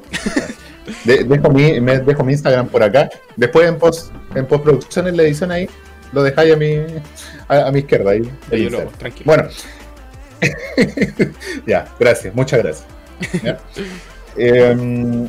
[1.05, 3.09] De- dejo, mi, me- dejo mi Instagram por acá.
[3.37, 5.69] Después en post, en postproducción, en la edición ahí,
[6.13, 6.77] lo dejáis a mi,
[7.49, 8.23] a, a mi izquierda ahí.
[8.99, 9.25] tranquilo.
[9.25, 9.49] Bueno.
[11.67, 12.87] ya, gracias, muchas gracias.
[13.43, 13.59] ¿Ya?
[14.37, 15.29] Em,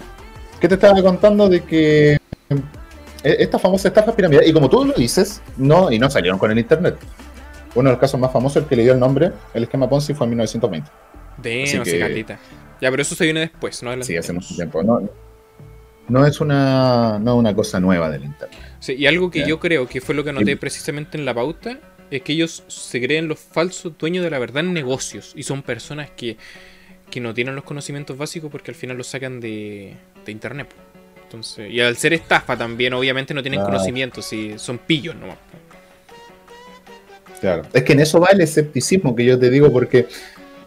[0.62, 2.18] ¿Qué te estaba contando de que
[3.24, 6.60] esta famosa estafa piramidal, y como tú lo dices, no, y no salieron con el
[6.60, 6.98] internet.
[7.76, 10.14] Uno de los casos más famosos, el que le dio el nombre, el esquema Ponzi,
[10.14, 10.90] fue en 1920.
[11.38, 12.38] De así no que-.
[12.82, 13.90] Ya, pero eso se viene después, ¿no?
[13.90, 14.08] Adelante.
[14.08, 14.84] Sí, hace mucho tiempo.
[14.84, 15.02] No,
[16.10, 18.58] no es una, no una cosa nueva del internet.
[18.80, 19.48] Sí, y algo que Ya.
[19.48, 20.58] yo creo que fue lo que noté Dime.
[20.58, 21.80] precisamente en la pauta
[22.12, 25.64] es que ellos se creen los falsos dueños de la verdad en negocios y son
[25.64, 26.38] personas que,
[27.10, 30.68] que no tienen los conocimientos básicos porque al final los sacan de, de internet.
[31.34, 33.66] Entonces, y al ser estafa también, obviamente no tienen Ah.
[33.66, 35.38] conocimientos y son pillos nomás.
[37.42, 37.64] Claro.
[37.74, 40.06] Es que en eso va el escepticismo que yo te digo, porque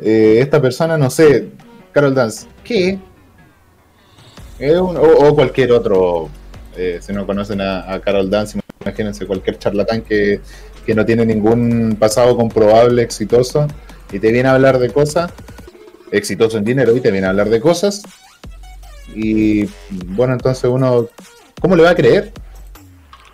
[0.01, 1.47] eh, esta persona, no sé,
[1.93, 2.99] Carol Dance, ¿qué?
[4.59, 6.29] Es un- o, o cualquier otro,
[6.77, 10.41] eh, si no conocen a, a Carol Dance, imagínense cualquier charlatán que,
[10.85, 13.69] que no tiene ningún pasado comprobable exitoso
[14.13, 15.31] y te viene a hablar de cosas,
[16.11, 18.03] exitoso en dinero y te viene a hablar de cosas,
[19.17, 21.09] y bueno, entonces uno,
[21.61, 22.33] ¿cómo le va a creer?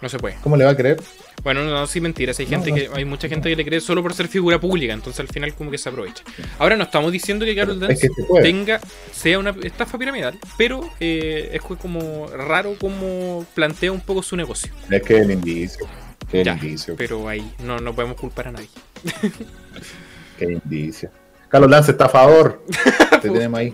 [0.01, 0.37] No se puede.
[0.42, 1.01] ¿Cómo le va a creer?
[1.42, 2.38] Bueno, no, sí, mentiras.
[2.38, 2.77] Hay gente no.
[2.77, 5.55] que hay mucha gente que le cree solo por ser figura pública, entonces al final
[5.55, 6.23] como que se aprovecha.
[6.59, 8.81] Ahora no estamos diciendo que Carol Es Dance que tenga
[9.12, 14.73] sea una estafa piramidal, pero eh, es como raro como plantea un poco su negocio.
[14.88, 15.87] Es que el indicio.
[16.31, 16.95] Qué Ya, indicio.
[16.97, 18.68] pero ahí no, no podemos culpar a nadie.
[20.38, 21.11] Qué indicio.
[21.49, 22.64] Carlos Lance está a favor.
[23.21, 23.73] Te tenemos ahí.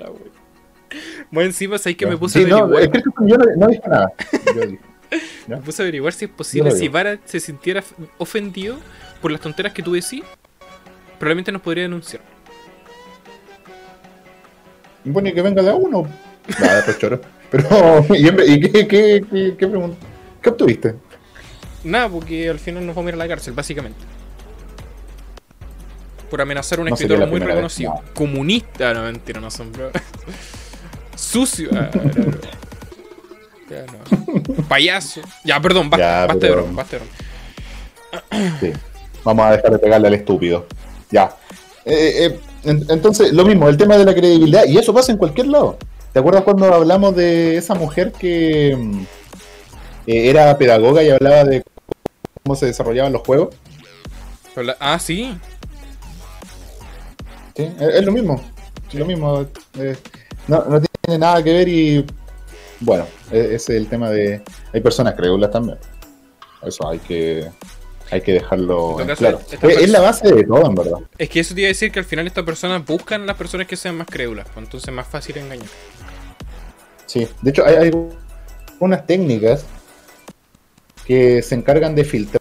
[1.31, 1.45] Puta, wey.
[1.45, 2.83] Más encima, ¿sabes que me puse Sí, a no, averiguar?
[2.97, 4.13] es que yo no, no dije nada.
[4.55, 4.81] Yo dije.
[5.47, 6.89] Me puse a averiguar si es posible, si.
[6.89, 7.83] Vara se sintiera
[8.19, 8.77] ofendido
[9.23, 10.23] por las tonteras que tú decís,
[11.19, 12.21] probablemente nos podría denunciar.
[15.05, 16.07] Bueno, y que venga de a uno.
[16.61, 17.21] Nada, después choro.
[17.51, 19.97] Pero, ¿y, qué, qué, qué, qué pregunta?
[20.43, 20.95] ¿Qué obtuviste?
[21.85, 24.01] Nada, porque al final nos vamos a ir a la cárcel, básicamente.
[26.29, 27.95] Por amenazar a un No escritor muy reconocido.
[27.95, 28.03] no.
[28.13, 29.73] Comunista, no mentira, no son.
[31.19, 31.69] Sucio.
[31.73, 32.39] Ah, no, no.
[33.71, 34.65] Ya, no.
[34.69, 35.21] Payaso.
[35.45, 38.59] Ya, perdón, basta, Ya, basta pero- de broma, basta de broma.
[38.61, 38.73] Sí.
[39.25, 40.67] Vamos a dejar de pegarle al estúpido.
[41.11, 41.37] Ya.
[41.85, 44.65] Eh, eh, en- entonces, lo mismo, el tema de la credibilidad.
[44.67, 45.77] Y eso pasa en cualquier lado.
[46.13, 49.01] ¿Te acuerdas cuando hablamos de esa mujer que mm,
[50.07, 51.63] eh, era pedagoga y hablaba de
[52.43, 53.55] cómo se desarrollaban los juegos?
[54.81, 55.37] Ah, sí.
[57.57, 58.43] Sí, es, es lo mismo.
[58.89, 59.47] Es lo mismo.
[59.79, 59.97] eh,
[60.47, 62.05] no, no tiene nada que ver y.
[62.81, 64.43] Bueno, e- ese es el tema de.
[64.73, 65.79] Hay personas crédulas también.
[66.63, 67.49] Eso hay que.
[68.11, 69.41] Hay que dejarlo caso, claro.
[69.63, 70.99] Es, la base de todo, en verdad.
[71.19, 73.37] Es que eso te iba a decir que al final estas personas buscan a las
[73.37, 75.67] personas que sean más crédulas, pues entonces es más fácil engañar.
[77.05, 77.91] Sí, de hecho hay, hay
[78.81, 79.67] unas técnicas
[81.07, 82.41] que se encargan de filtrar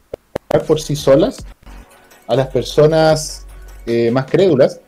[0.66, 1.46] por sí solas
[2.28, 3.46] a las personas
[3.86, 4.80] eh, más crédulas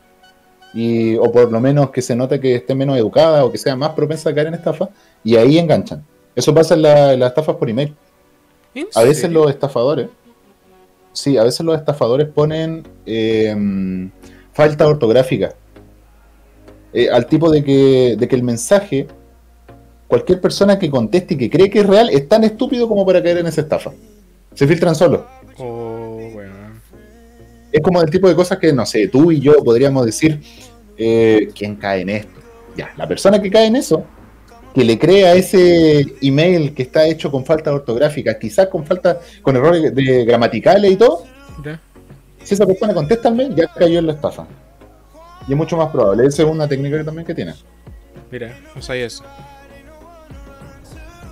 [0.74, 3.78] y, o por lo menos que se note que estén menos educadas o que sean
[3.78, 4.88] más propensas a caer en estafa
[5.24, 6.04] y ahí enganchan.
[6.34, 7.94] Eso pasa en, la- en las estafas por email.
[8.74, 10.08] ¿En A veces los estafadores,
[11.12, 14.08] sí, a veces los estafadores ponen eh,
[14.52, 15.54] falta ortográfica.
[16.92, 19.06] Eh, al tipo de que, de que el mensaje,
[20.08, 23.22] cualquier persona que conteste y que cree que es real, es tan estúpido como para
[23.22, 23.92] caer en esa estafa.
[24.54, 25.22] Se filtran solos.
[25.58, 25.89] Oh.
[27.72, 30.40] Es como del tipo de cosas que, no sé, tú y yo podríamos decir,
[30.96, 32.40] eh, ¿quién cae en esto?
[32.76, 34.04] Ya, la persona que cae en eso,
[34.74, 39.56] que le crea ese email que está hecho con falta ortográfica, quizás con falta, con
[39.56, 41.24] errores de gramaticales y todo,
[41.64, 41.80] Ya.
[42.42, 44.46] si esa persona contesta el mail, ya cayó en la estafa.
[45.48, 46.26] Y es mucho más probable.
[46.26, 47.54] Esa es una técnica que también que tiene.
[48.30, 49.24] Mira, no sabía eso.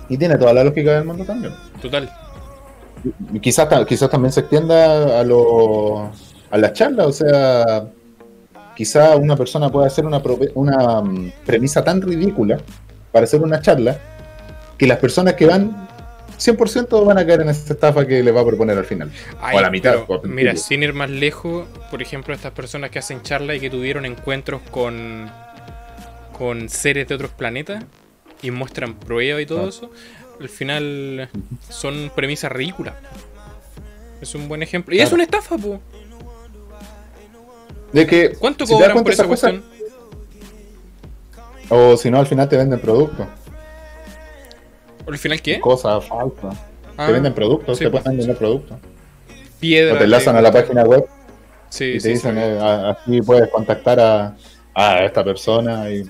[0.09, 1.53] Y tiene toda la lógica del mundo también.
[1.81, 2.09] Total.
[3.41, 6.11] Quizás, quizás también se extienda a, lo,
[6.51, 7.87] a las charlas, o sea,
[8.75, 10.21] quizás una persona pueda hacer una,
[10.55, 12.59] una mm, premisa tan ridícula
[13.11, 13.97] para hacer una charla
[14.77, 15.87] que las personas que van
[16.37, 19.11] 100% van a caer en esa estafa que le va a proponer al final.
[19.41, 22.99] Ay, a la mitad, pero, mira, sin ir más lejos, por ejemplo, estas personas que
[22.99, 25.29] hacen charla y que tuvieron encuentros con,
[26.31, 27.83] con seres de otros planetas
[28.41, 29.69] y muestran pruebas y todo Ah.
[29.69, 29.91] eso,
[30.39, 31.29] al final
[31.69, 32.93] son premisas ridículas.
[34.21, 34.93] Es un buen ejemplo.
[34.95, 35.07] Y Claro.
[35.09, 35.81] es una estafa, po.
[37.93, 39.79] De que, ¿Cuánto si cobran por esa cosas- cuestión?
[41.69, 43.27] O si no, al final te venden productos.
[45.07, 45.59] ¿Al final qué?
[45.59, 46.55] Cosas falsas.
[46.97, 48.03] Ah, te venden productos, sí, te pues.
[48.03, 48.77] pueden vender productos.
[49.59, 49.95] piedra.
[49.95, 51.05] O te enlazan a la página web
[51.69, 54.35] Sí, y te sí, dicen, eh, a- así puedes contactar a,
[54.73, 55.89] a esta persona.
[55.89, 56.03] Y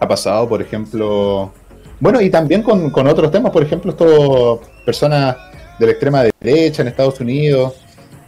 [0.00, 1.52] ha pasado, por ejemplo.
[2.00, 5.36] Bueno, y también con, con otros temas, por ejemplo, esto, personas
[5.78, 7.74] de la extrema derecha en Estados Unidos.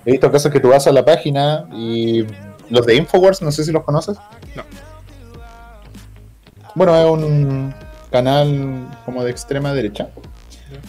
[0.04, 2.24] He visto casos que tú vas a la página y
[2.70, 4.16] los de Infowars, no sé si los conoces.
[4.54, 4.62] No.
[6.74, 7.74] Bueno, es un
[8.10, 10.08] canal como de extrema derecha.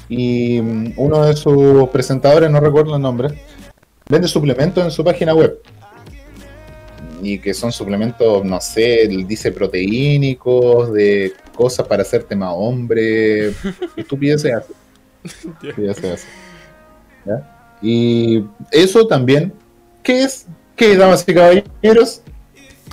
[0.08, 3.30] Y mm, uno de sus presentadores, no recuerdo el nombre,
[4.08, 5.60] vende suplementos en su página web.
[7.21, 13.50] Y que son suplementos, no sé, dice proteínicos, de cosas para hacerte más hombre.
[13.95, 14.74] Estupideces así.
[15.24, 16.28] Estupideces así.
[17.26, 17.51] ¿Ya?
[17.82, 19.54] Y eso también,
[20.04, 20.46] ¿qué es?
[20.76, 22.22] ¿Qué, damas y caballeros?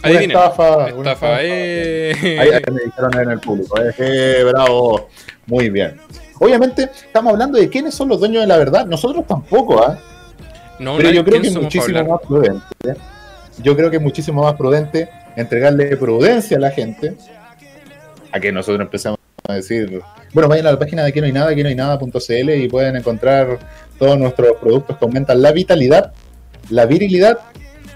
[0.02, 0.36] Una Adivinen.
[0.36, 0.76] estafa.
[0.94, 2.12] una Estafa, eh.
[2.40, 3.80] Ahí, ahí me dijeron en el público.
[3.80, 5.08] eh, eh, bravo.
[5.46, 6.00] Muy bien.
[6.40, 8.86] Obviamente, estamos hablando de quiénes son los dueños de la verdad.
[8.86, 9.98] Nosotros tampoco, ¿ah?
[10.78, 12.64] No, Pero yo creo ¿quién que es muchísimo más prudente.
[13.60, 17.16] Yo creo que es muchísimo más prudente entregarle prudencia a la gente
[18.30, 20.00] a que nosotros empecemos a decir,
[20.32, 22.68] bueno, vayan a la página de aquí no hay nada, aquí no hay nada.cl y
[22.68, 23.58] pueden encontrar
[23.98, 26.12] todos nuestros productos que aumentan la vitalidad,
[26.70, 27.38] la virilidad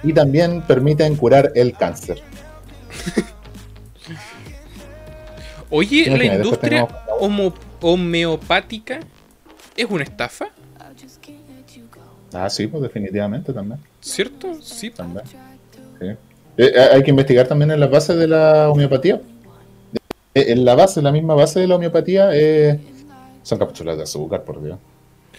[0.03, 2.21] y también permiten curar el cáncer.
[5.71, 9.01] Oye, la industria tenemos- homeopática
[9.77, 10.49] es una estafa,
[12.35, 13.79] Ah, sí, pues definitivamente también.
[14.01, 14.55] ¿cierto?
[14.63, 14.89] Sí.
[14.89, 15.23] también.
[16.01, 16.07] Sí.
[16.57, 19.21] Eh, hay que investigar también en las bases de la homeopatía.
[20.35, 22.81] Eh, En la base, la misma base de la homeopatía, eh,
[23.43, 24.79] son cápsulas de azúcar, por Dios.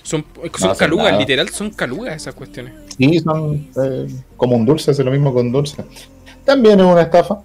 [0.04, 0.26] Son,
[0.58, 2.74] son calugas, literal, son calugas esas cuestiones.
[2.98, 5.84] Sí, son eh, como un dulce, es lo mismo con dulce.
[6.46, 7.42] También es una estafa,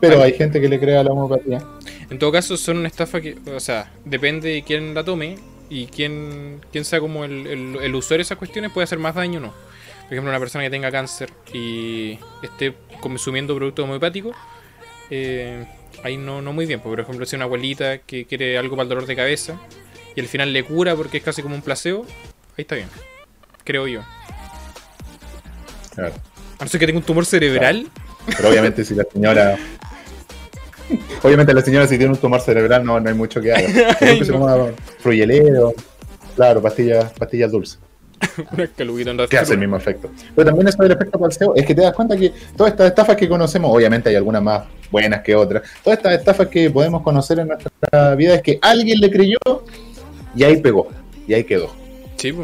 [0.00, 1.62] pero Ah, hay gente que le cree a la homeopatía.
[2.10, 5.36] En todo caso, son una estafa que, o sea, depende de quién la tome
[5.70, 9.14] y quién, quién sea como el, el, el usuario de esas cuestiones, puede hacer más
[9.14, 9.54] daño o no.
[10.02, 14.34] Por ejemplo, una persona que tenga cáncer y esté consumiendo productos homeopáticos,
[15.10, 15.64] eh,
[16.02, 16.80] ahí no, no muy bien.
[16.80, 19.60] Por ejemplo, si una abuelita que quiere algo para el dolor de cabeza
[20.14, 22.04] y al final le cura porque es casi como un placebo,
[22.56, 22.88] ahí está bien.
[23.64, 24.02] Creo yo.
[25.94, 26.14] Claro.
[26.58, 27.86] A no ser que tenga un tumor cerebral,
[28.36, 29.56] Pero obviamente si la señora...
[31.22, 33.94] Obviamente la señora si tiene un tumor cerebral no, no hay mucho que haga.
[33.98, 34.70] Se no.
[34.98, 35.72] fruyelero,
[36.34, 37.78] claro, pastillas, pastillas dulces.
[39.30, 40.10] que hace el mismo efecto.
[40.34, 43.16] Pero también eso del efecto placebo es que te das cuenta que todas estas estafas
[43.16, 47.38] que conocemos, obviamente hay algunas más buenas que otras, todas estas estafas que podemos conocer
[47.38, 49.38] en nuestra vida es que alguien le creyó
[50.34, 50.88] y ahí pegó,
[51.26, 51.70] y ahí quedó.
[52.16, 52.34] Sí.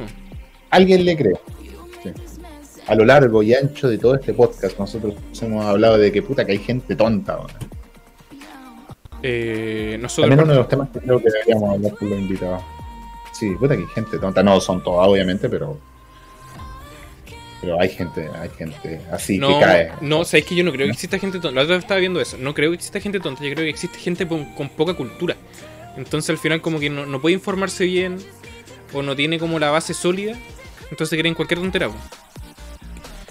[0.71, 1.41] Alguien le creyó.
[2.03, 2.11] Sí.
[2.87, 6.45] A lo largo y ancho de todo este podcast, nosotros hemos hablado de que puta
[6.45, 7.35] que hay gente tonta.
[7.35, 7.55] ahora.
[9.23, 12.63] Eh, nosotros, También uno de los temas que creo que deberíamos hablar con los invitados.
[13.33, 14.43] Sí, puta que hay gente tonta.
[14.43, 15.79] No son todas, obviamente, pero.
[17.61, 19.93] Pero hay gente, hay gente así no, que cae.
[20.01, 21.57] no, sabes que yo no creo que exista gente tonta.
[21.57, 22.37] La otra vez estaba viendo eso.
[22.39, 23.43] No creo que exista gente tonta.
[23.43, 25.35] Yo creo que existe gente con, con poca cultura.
[25.97, 28.19] Entonces al final como que no, no puede informarse bien
[28.93, 30.37] o no tiene como la base sólida.
[30.91, 31.89] Entonces creen cualquier tontera.
[31.89, 31.97] po.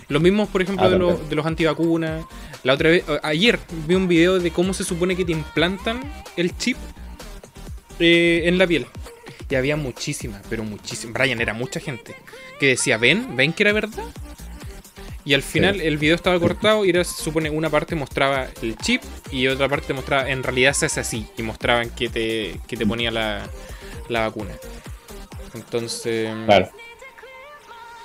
[0.07, 2.25] Lo mismo, por ejemplo, Ah, de, los, de los antivacunas.
[2.63, 6.01] La otra vez, ayer vi un video de cómo se supone que te implantan
[6.35, 6.77] el chip
[7.99, 8.87] eh, en la piel.
[9.49, 11.13] Y había muchísimas, pero muchísimas.
[11.13, 12.15] Brian, era mucha gente
[12.59, 14.03] que decía, ven, ven que era verdad.
[15.25, 18.77] Y al final el video estaba cortado y era, se supone una parte mostraba el
[18.77, 21.27] chip y otra parte mostraba, en realidad se hace así.
[21.35, 23.41] Y mostraban que te, que te ponía la,
[24.07, 24.51] la vacuna.
[25.55, 26.69] Entonces, Claro.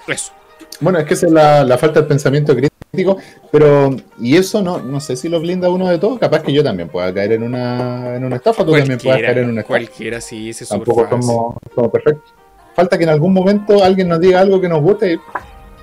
[0.09, 0.33] eso.
[0.81, 3.19] Bueno, es que esa es la, la falta de pensamiento crítico,
[3.53, 6.65] pero, y eso no, no sé si lo blinda uno de todos, capaz que yo
[6.65, 9.79] también pueda caer en una, en una estafa, tú también puedas caer en una estafa.
[9.79, 12.33] cualquiera, sí, ese es súper Tampoco somos, somos perfectos.
[12.75, 15.21] Falta que en algún momento alguien nos diga algo que nos guste y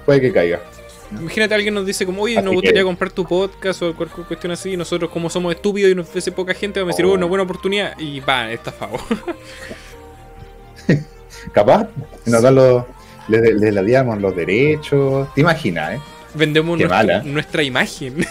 [0.05, 0.61] puede que caiga.
[1.11, 4.27] Imagínate alguien nos dice como, oye, Así nos gustaría que- comprar tu podcast o cualquier
[4.27, 7.05] cuestión así, y nosotros como somos estúpidos y nos ofrece poca gente, vamos a decir,
[7.05, 7.11] Oh.
[7.11, 8.97] oh, una buena oportunidad, y va, estafado.
[11.53, 11.87] Capaz,
[12.25, 12.83] nos dan los,
[13.29, 15.99] le, le ladeamos los derechos, te imaginas, ¿eh?
[16.33, 17.23] Vendemos Qué nuestra, mala.
[17.23, 18.25] nuestra imagen.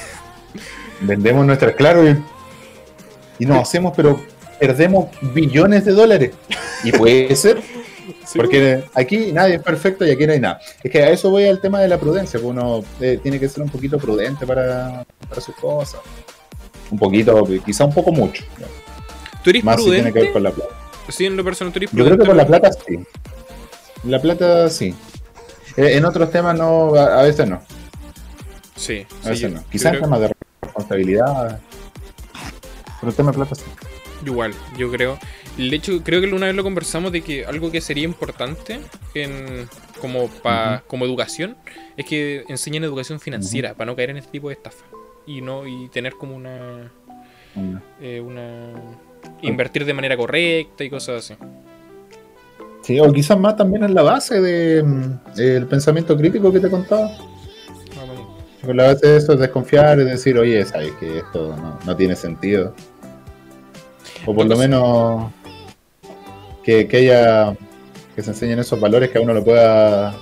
[1.01, 2.17] Vendemos nuestras, claro, y,
[3.39, 4.21] y nos hacemos, pero
[4.61, 6.31] perdemos billones de dólares.
[6.85, 7.61] Y puede ser,
[8.27, 10.61] Sí, porque aquí nadie es perfecto y aquí no hay nada.
[10.83, 13.49] Es que a eso voy al tema de la prudencia, que uno eh, tiene que
[13.49, 16.01] ser un poquito prudente para, para sus cosas.
[16.91, 18.45] Un poquito, quizá un poco mucho.
[19.45, 20.33] ¿Tú eres Más si tiene que ver prudente?
[20.33, 20.71] con la plata.
[21.09, 22.27] Sí, en lo personal, tú eres Yo creo que prudente.
[22.27, 22.99] por la plata sí.
[24.05, 24.95] La plata sí.
[25.77, 27.61] Eh, en otros temas no, a, a veces no.
[28.75, 29.65] Sí, A sí, veces yo- no.
[29.71, 31.61] Quizás creo- temas de responsabilidad.
[33.01, 33.63] Pero el tema de plata sí.
[34.27, 35.19] Igual, yo creo.
[35.57, 38.81] De hecho, creo que una vez lo conversamos de que algo que sería importante
[39.15, 39.69] en
[40.01, 41.57] como pa, como educación
[41.97, 44.85] es que enseñen educación financiera para no caer en este tipo de estafa
[45.27, 46.91] y no y tener como una
[47.57, 47.77] Mm.
[48.01, 48.73] eh, una
[49.43, 51.35] invertir de manera correcta y cosas así.
[52.83, 57.11] Sí, o quizás más también en la base del el pensamiento crítico que te contaba.
[57.97, 58.75] Ah, bueno.
[58.75, 62.15] La base de eso es desconfiar, es decir, oye, sabes que esto no, no tiene
[62.15, 62.75] sentido.
[64.27, 65.33] O por lo menos
[66.63, 67.57] que, que haya
[68.15, 70.15] que se enseñen esos valores que a uno lo pueda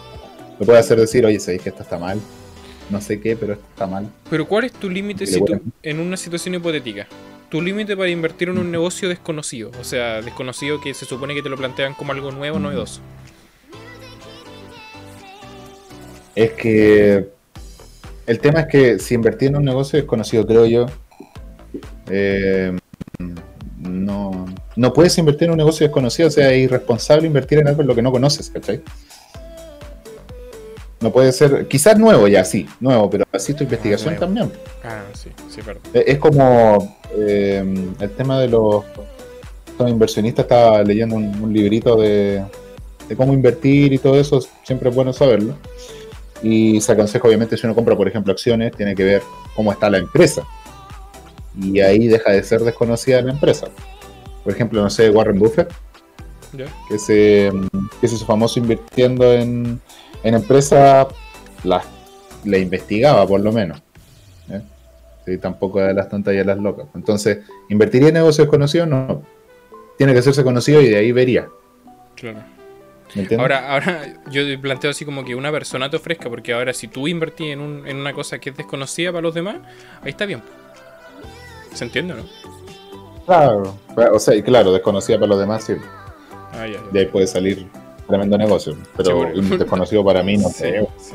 [0.59, 2.21] lo pueda hacer decir, oye, sabéis que esto está mal.
[2.91, 4.11] No sé qué, pero esto está mal.
[4.29, 7.07] Pero ¿cuál es tu límite si tú, en una situación hipotética?
[7.49, 11.43] Tu límite para invertir en un negocio desconocido, o sea, desconocido que se supone que
[11.43, 13.01] te lo plantean como algo nuevo, novedoso.
[16.35, 17.29] Es que
[18.27, 20.87] el tema es que si invertir en un negocio desconocido, creo yo,
[22.11, 22.77] eh,
[23.95, 27.83] no, no puedes invertir en un negocio desconocido, o sea, es irresponsable invertir en algo
[27.83, 28.83] en lo que no conoces, ¿cachai?
[31.01, 34.51] No puede ser, quizás nuevo ya, sí, nuevo, pero así tu investigación también.
[34.83, 35.83] Ah, sí, sí, perdón.
[35.93, 37.63] Eh, Es como eh,
[38.01, 38.85] el tema de los,
[39.79, 42.43] los inversionistas, estaba leyendo un, un librito de,
[43.09, 45.57] de cómo invertir y todo eso, siempre es bueno saberlo.
[46.43, 49.23] Y se aconseja, obviamente, si uno compra, por ejemplo, acciones, tiene que ver
[49.55, 50.43] cómo está la empresa.
[51.61, 53.69] Y ahí deja de ser desconocida la empresa.
[54.43, 55.73] Por ejemplo, no sé, Warren Buffett,
[56.89, 57.51] que se,
[58.01, 59.81] que se hizo famoso invirtiendo en,
[60.23, 61.07] en empresas,
[61.65, 61.85] las
[62.45, 63.81] le investigaba por lo menos.
[64.51, 64.61] ¿eh?
[65.25, 66.87] Sí, tampoco de las tontas y de las locas.
[66.95, 67.39] Entonces,
[67.71, 68.87] ¿invertiría en negocios conocidos?
[68.89, 69.23] No.
[69.97, 71.49] Tiene que hacerse conocido y de ahí vería.
[72.17, 72.41] Claro.
[73.39, 77.07] Ahora, ahora yo planteo así como que una persona te ofrezca, porque ahora si tú
[77.07, 79.57] invertís en, un- en una cosa que es desconocida para los demás,
[80.03, 80.43] ahí está bien.
[81.75, 82.23] ¿Se entiende o no?
[83.27, 83.77] Claro.
[84.13, 85.75] O sea, y claro, desconocida para los demás, sí.
[86.53, 86.81] Ah, ya, ya.
[86.93, 87.67] De ahí puede salir
[88.07, 88.77] tremendo negocio.
[88.97, 90.87] Pero Sí, un desconocido para mí no Sí, sé.
[90.99, 91.15] sí.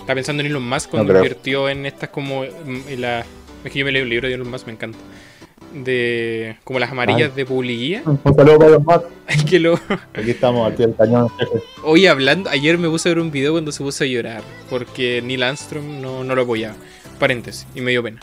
[0.00, 1.22] Estaba pensando en Elon Musk cuando creo.
[1.22, 3.20] invirtió en estas como en la,
[3.64, 4.98] es que yo me leo un libro de Elon Musk, me encanta.
[5.72, 8.02] De como las amarillas de publicidad.
[8.04, 9.04] Un saludo para
[9.48, 9.74] que lo
[10.12, 11.28] Aquí estamos al pie del cañón,
[11.82, 15.22] hoy hablando, ayer me puse a ver un video cuando se puso a llorar porque
[15.22, 16.74] Neil Armstrong no, no lo apoyaba.
[17.18, 18.20] Paréntesis, y me dio pena.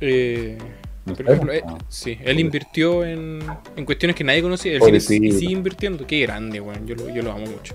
[0.00, 0.58] Eh,
[1.04, 3.40] por ejemplo, eh, sí, él invirtió en,
[3.76, 4.72] en cuestiones que nadie conocía.
[4.72, 6.06] Él sigue, sigue invirtiendo.
[6.06, 6.86] Qué grande, weón.
[6.86, 7.74] Yo lo, yo lo amo mucho.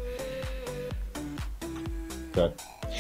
[2.34, 2.54] Claro.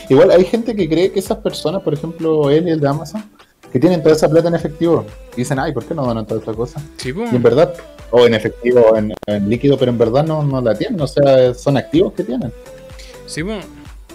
[0.09, 3.23] Igual hay gente que cree que esas personas, por ejemplo, él y el de Amazon,
[3.71, 6.39] que tienen toda esa plata en efectivo, y dicen, ay, ¿por qué no donan toda
[6.39, 6.81] esta cosa?
[6.97, 7.25] Sí, po.
[7.31, 7.73] Y en verdad,
[8.11, 11.07] o en efectivo, o en, en líquido, pero en verdad no, no la tienen, o
[11.07, 12.53] sea, son activos que tienen.
[13.25, 13.63] Sí, bueno,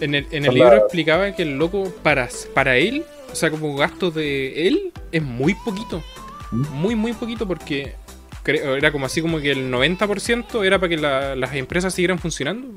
[0.03, 3.51] en el, en el libro la- explicaba que el loco para, para él, o sea,
[3.51, 6.03] como gasto de él, es muy poquito.
[6.51, 6.67] ¿Mm?
[6.73, 7.95] Muy, muy poquito porque
[8.43, 12.19] creo- era como así como que el 90% era para que la- las empresas siguieran
[12.19, 12.69] funcionando.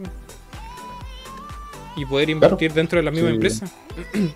[1.98, 3.34] Y poder invertir dentro de la misma Sí.
[3.36, 3.66] empresa.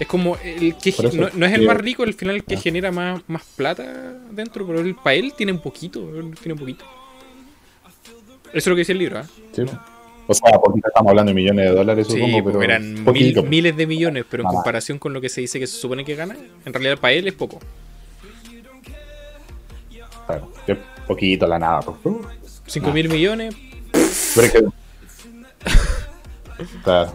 [0.00, 2.56] Es como el que eso no, no es el más rico, al final el que
[2.56, 2.60] Ah.
[2.60, 3.84] genera más, más plata
[4.32, 6.00] dentro, pero él, para él tiene un poquito,
[6.40, 6.84] tiene un poquito.
[8.48, 9.26] Eso es lo que decía el libro, ¿ah?
[9.54, 9.62] Sí.
[10.26, 13.42] O sea, porque estamos hablando de millones de dólares, Sí, supongo, pues pero eran mil-
[13.44, 14.54] miles de millones, pero en Nada.
[14.56, 17.26] comparación con lo que se dice que se supone que gana, en realidad para él
[17.28, 17.58] es poco.
[20.26, 21.80] Claro, es poquito la nada.
[21.80, 21.98] pues.
[22.66, 22.94] 5 Nah.
[22.94, 23.54] mil millones,
[24.34, 24.64] Pero es que-
[26.82, 27.12] Claro.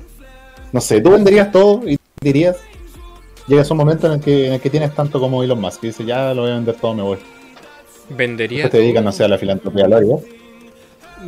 [0.72, 2.58] No sé, tú venderías todo y dirías.
[3.48, 5.88] Llegas un momento en el que, en el que tienes tanto como Elon Musk, que
[5.88, 7.18] dice, ya lo voy a vender todo, me voy.
[8.12, 8.70] vendería.
[8.70, 10.20] Te dedicas, no sé, a la filantropía, lo harías.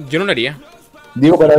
[0.09, 0.59] Yo no lo haría.
[1.15, 1.55] Digo, para,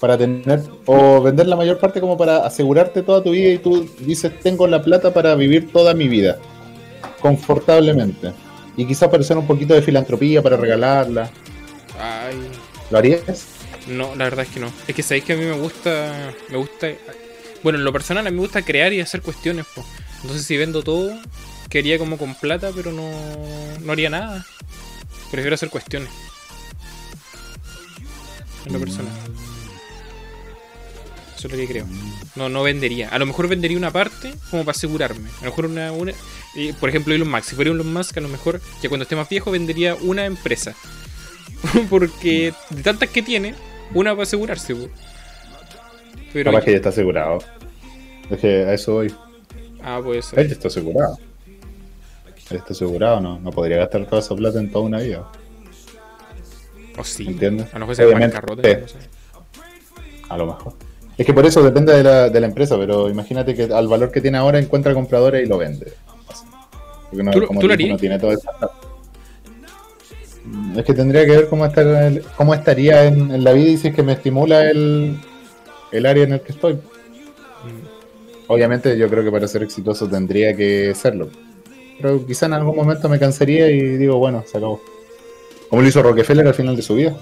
[0.00, 3.88] para tener, o vender la mayor parte como para asegurarte toda tu vida y tú
[4.00, 6.38] dices, tengo la plata para vivir toda mi vida,
[7.20, 8.32] confortablemente.
[8.76, 11.30] Y quizás para hacer un poquito de filantropía, para regalarla.
[11.98, 12.36] Ay,
[12.90, 13.46] ¿Lo harías?
[13.88, 14.72] no, la verdad es que no.
[14.88, 16.32] Es que sabéis que a mí me gusta.
[16.50, 16.88] Me gusta.
[17.62, 19.84] Bueno, en lo personal a mí me gusta crear y hacer cuestiones, po.
[20.22, 21.16] Entonces si vendo todo,
[21.68, 23.10] quería como con plata, pero no,
[23.80, 24.44] no haría nada.
[25.30, 26.10] Prefiero hacer cuestiones.
[28.64, 29.12] En lo personal.
[31.36, 31.86] Eso es lo que creo.
[32.36, 33.08] No, no vendería.
[33.10, 35.28] A lo mejor vendería una parte como para asegurarme.
[35.40, 35.92] A lo mejor una.
[36.80, 37.44] por ejemplo, Elon Musk.
[37.44, 40.74] Si fuera Elon Musk, a lo mejor que cuando esté más viejo vendería una empresa.
[41.90, 43.54] Porque de tantas que tiene,
[43.92, 44.74] una para asegurarse.
[44.74, 44.88] po.
[46.32, 46.50] Pero.
[46.50, 47.38] Capaz que ya está asegurado.
[48.30, 49.14] Es que a eso voy.
[49.82, 50.38] Ah, puede ser.
[50.38, 51.18] Él ya está asegurado.
[52.50, 55.30] Él está asegurado, no, no podría gastar toda esa plata en toda una vida.
[56.98, 57.26] O sí.
[57.26, 57.66] ¿Entiendes?
[57.72, 58.68] A lo mejor se Obviamente, bancarrota.
[58.80, 58.96] no sé.
[60.28, 60.72] A lo mejor.
[61.16, 64.10] Es que por eso depende de la, de la empresa, pero imagínate que al valor
[64.10, 65.92] que tiene ahora encuentra compradores y lo vende.
[67.10, 67.90] Porque no, ¿Tú lo- como tú lo harías?
[67.90, 68.70] no tiene esa plata.
[70.44, 71.64] Mm, Es que tendría que ver cómo,
[72.54, 75.16] estaría en, en la vida y si es que me estimula el,
[75.92, 76.74] el área en el que estoy.
[76.74, 76.78] Mm.
[78.48, 81.30] Obviamente yo creo que para ser exitoso tendría que serlo.
[82.00, 84.80] Pero quizá en algún momento me cansaría y digo, bueno, se acabó.
[85.68, 87.16] Como lo hizo Rockefeller al final de su vida.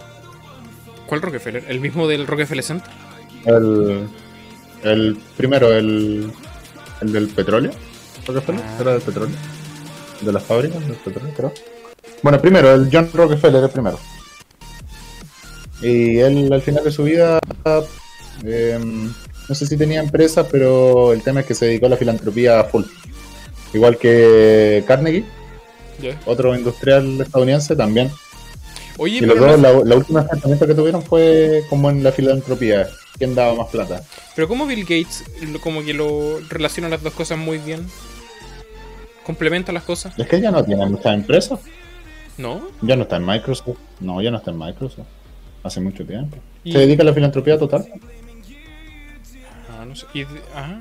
[1.06, 1.64] ¿Cuál Rockefeller?
[1.68, 2.90] ¿El mismo del Rockefeller Center?
[3.44, 4.08] El,
[4.82, 6.30] el primero, el,
[7.00, 7.70] el del petróleo.
[8.26, 8.76] Rockefeller, Ah.
[8.80, 9.36] era del petróleo.
[10.20, 11.52] De las fábricas del petróleo, creo.
[12.22, 13.98] Bueno, primero, el John Rockefeller, el primero.
[15.82, 17.40] Y él al final de su vida,
[18.44, 18.78] eh,
[19.48, 22.62] no sé si tenía empresas, pero el tema es que se dedicó a la filantropía
[22.64, 22.84] full.
[23.74, 25.24] Igual que Carnegie,
[26.26, 28.10] otro industrial estadounidense también.
[28.98, 32.12] Oye, Y los dos, no- la, la última enfrentamiento que tuvieron fue como en la
[32.12, 32.88] filantropía.
[33.18, 34.02] ¿Quién daba más plata?
[34.34, 35.24] pero ¿cómo Bill Gates
[35.62, 37.86] como que lo relaciona las dos cosas muy bien?
[39.24, 40.18] ¿Complementa las cosas?
[40.18, 41.60] Es que ya no tiene muchas empresas.
[42.38, 42.62] ¿No?
[42.80, 43.76] Ya no está en Microsoft.
[44.00, 45.06] No, ya no está en Microsoft.
[45.62, 46.38] Hace mucho tiempo.
[46.64, 47.86] Y- Se dedica a la filantropía total.
[49.70, 50.06] Ah, no sé.
[50.14, 50.22] Y
[50.54, 50.78] ah,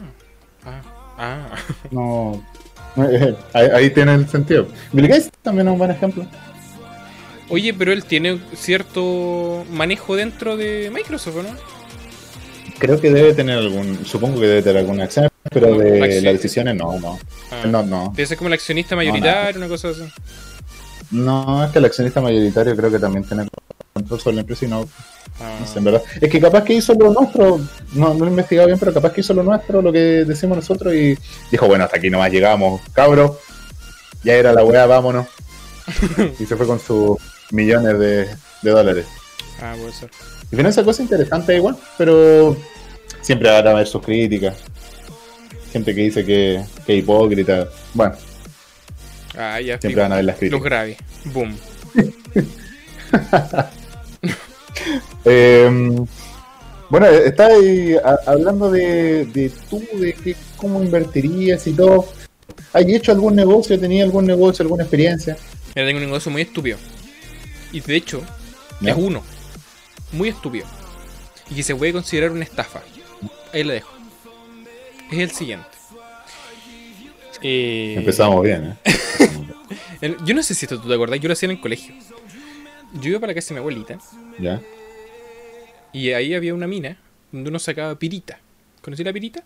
[0.66, 0.82] ah,
[1.18, 1.56] ah.
[1.92, 2.44] No.
[3.54, 4.68] ahí, ahí tiene el sentido.
[4.92, 6.26] Bill Gates también es un buen ejemplo.
[7.52, 11.50] Oye, pero él tiene cierto manejo dentro de Microsoft, ¿o ¿no?
[12.80, 14.06] Creo que debe tener algún.
[14.06, 16.24] Supongo que debe tener alguna acción, pero de acción.
[16.24, 17.20] las decisiones no, no.
[17.52, 18.14] Ah, No, no.
[18.16, 20.02] Debe ser como el accionista mayoritario, una cosa así.
[21.12, 23.48] No, es que el accionista mayoritario creo que también tiene
[23.94, 24.88] control sobre la empresa y no,
[25.40, 26.04] Ah, no sé, en verdad.
[26.20, 27.60] Es que capaz que hizo lo nuestro,
[27.94, 30.56] no, no lo he investigado bien, pero capaz que hizo lo nuestro, lo que decimos
[30.58, 31.18] nosotros, y
[31.52, 33.40] dijo, bueno, hasta aquí nomás llegamos, cabro.
[34.24, 35.28] Ya era la weá, vámonos.
[36.40, 37.18] y se fue con su
[37.52, 38.28] millones de,
[38.62, 39.06] de dólares.
[39.62, 40.10] Ah, puede ser.
[40.52, 42.58] Y final esa cosa interesante igual, pero
[43.22, 44.56] siempre van a haber sus críticas.
[45.72, 47.68] Gente que dice que, que es hipócrita.
[47.94, 48.16] Bueno,
[49.38, 49.80] Ah, ya.
[49.80, 50.64] siempre van a haber las Los críticas.
[50.64, 50.98] graves.
[51.26, 51.58] Boom.
[55.26, 55.70] Eh,
[56.90, 57.96] bueno, está ahí
[58.26, 62.08] hablando de, de tú, de que, cómo invertirías y todo.
[62.74, 63.80] ¿Has hecho algún negocio?
[63.80, 65.38] ¿Tenías algún negocio, alguna experiencia?
[65.76, 66.78] Mira, tengo un negocio muy estúpido.
[67.72, 68.22] Y de hecho,
[68.82, 69.24] es uno.
[70.12, 70.66] Muy estúpido.
[71.50, 72.82] Y que se puede considerar una estafa.
[73.54, 73.92] Ahí lo dejo.
[75.12, 75.68] Es el siguiente.
[77.42, 80.18] Eh, Empezamos bien, ¿eh?
[80.26, 81.96] yo no sé si esto tú te acordás, yo lo hacía en el colegio.
[82.94, 83.98] Yo iba para la casa de mi abuelita
[84.38, 84.62] ¿Ya?
[85.94, 86.98] y ahí había una mina
[87.32, 88.40] donde uno sacaba pirita.
[88.82, 89.44] ¿Conocí la pirita?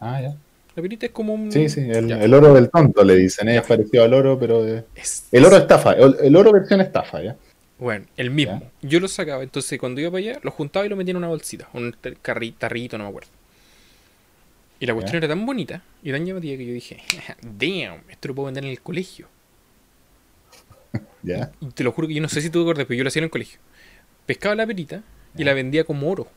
[0.00, 0.36] Ah, ya.
[0.78, 1.50] La pirita es como un.
[1.50, 3.48] Sí, sí, el, oro del tonto le dicen.
[3.48, 4.64] Es parecido al oro, pero.
[4.94, 7.34] Es- El oro estafa, el, el oro versión estafa, ¿ya?
[7.80, 8.62] Bueno, el mismo.
[8.80, 11.26] Yo lo sacaba, entonces cuando iba para allá, lo juntaba y lo metía en una
[11.26, 11.96] bolsita, un
[12.56, 13.28] tarrito, no me acuerdo.
[14.78, 15.26] Y la cuestión Ya.
[15.26, 17.02] era tan bonita y tan llamativa que yo dije,
[17.42, 19.26] damn, esto lo puedo vender en el colegio.
[21.24, 21.50] ¿Ya?
[21.60, 23.08] Y te lo juro que yo no sé si tú te acuerdas, pero yo lo
[23.08, 23.58] hacía en el colegio.
[24.26, 25.02] Pescaba la perita
[25.36, 26.28] y la vendía como oro.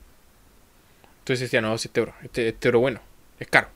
[1.20, 3.02] Entonces decía, no, si este oro, este, este oro bueno,
[3.40, 3.68] es caro.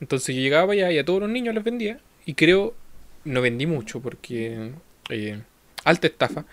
[0.00, 2.00] Entonces yo llegaba allá y a todos los niños les vendía.
[2.24, 2.74] Y creo,
[3.24, 4.72] no vendí mucho porque
[5.10, 5.40] eh,
[5.84, 6.44] alta estafa.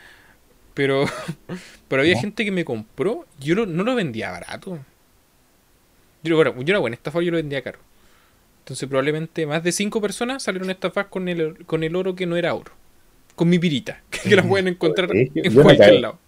[0.74, 1.06] Pero,
[1.88, 2.22] pero había ¿No?
[2.22, 3.26] gente que me compró.
[3.40, 4.80] Yo no, no lo vendía barato.
[6.24, 7.80] Yo, bueno, yo era buena estafa, yo lo vendía caro.
[8.64, 12.38] Entonces probablemente más de cinco personas salieron estafadas con el, con el oro que no
[12.38, 12.72] era oro.
[13.36, 16.20] Con mi pirita, que la pueden encontrar en yo cualquier lado.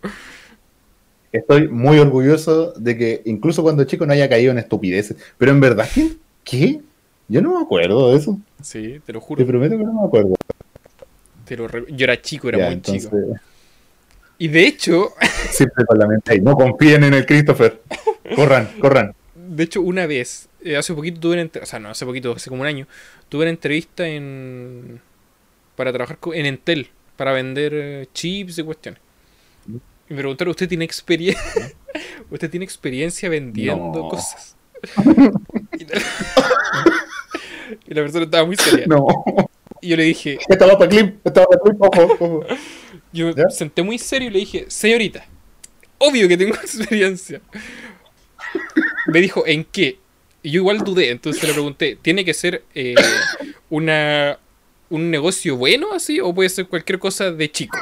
[1.31, 5.17] Estoy muy orgulloso de que incluso cuando chico no haya caído en estupideces.
[5.37, 6.13] Pero en verdad, ¿qué?
[6.43, 6.81] ¿Qué?
[7.27, 8.39] Yo no me acuerdo de eso.
[8.61, 9.45] Sí, te lo Te juro.
[9.47, 10.33] prometo que no me acuerdo.
[11.45, 13.17] Te lo re- Yo era chico, era Ya, muy entonces, chico.
[14.37, 15.13] Y de hecho,
[15.51, 16.39] siempre con la mente.
[16.41, 17.81] No confíen en el Christopher.
[18.35, 19.13] Corran, corran.
[19.35, 22.31] de hecho, una vez, eh, hace poquito tuve una entrevista, o sea, no, hace poquito,
[22.33, 22.87] hace como un año,
[23.29, 24.99] tuve una entrevista en
[25.75, 28.99] para trabajar en Entel, para vender eh, chips y cuestiones.
[29.67, 31.71] Y me preguntaron, ¿usted tiene experiencia?
[32.31, 34.09] ¿Usted tiene experiencia vendiendo No.
[34.09, 34.55] cosas?
[37.87, 38.01] y, la...
[38.01, 38.85] persona estaba muy seria.
[38.87, 39.07] No.
[39.81, 41.15] Y yo le dije, Esta va para clip.
[41.23, 41.81] Esta para clip.
[41.81, 42.45] Ojo, ojo.
[43.11, 43.45] Yo ¿Ya?
[43.45, 45.25] me senté muy serio y le dije, señorita,
[45.97, 47.41] obvio que tengo experiencia.
[49.07, 49.99] Me dijo, ¿en qué?
[50.43, 52.95] Y yo igual dudé, entonces le pregunté, ¿tiene que ser eh,
[53.69, 54.37] una,
[54.89, 57.79] un negocio bueno así o puede ser cualquier cosa de chico?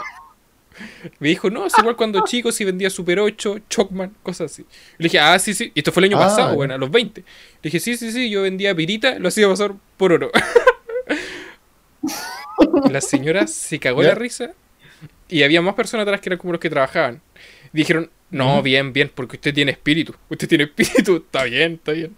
[1.19, 4.65] Me dijo, no, es igual cuando chico si vendía Super 8, Chocman, cosas así.
[4.97, 5.71] Le dije, ah, sí, sí.
[5.75, 7.21] Y esto fue el año Ah, pasado, bueno, a los 20.
[7.21, 7.25] Le
[7.61, 10.31] dije, sí, sí, sí, yo vendía pirita, lo hacía pasar por oro.
[12.89, 14.09] La señora se cagó ¿Ya?
[14.09, 14.53] la risa
[15.29, 17.21] y había más personas atrás que eran como los que trabajaban.
[17.71, 20.13] Dijeron, no, bien, bien, porque usted tiene espíritu.
[20.29, 22.15] Usted tiene espíritu, está bien, está bien.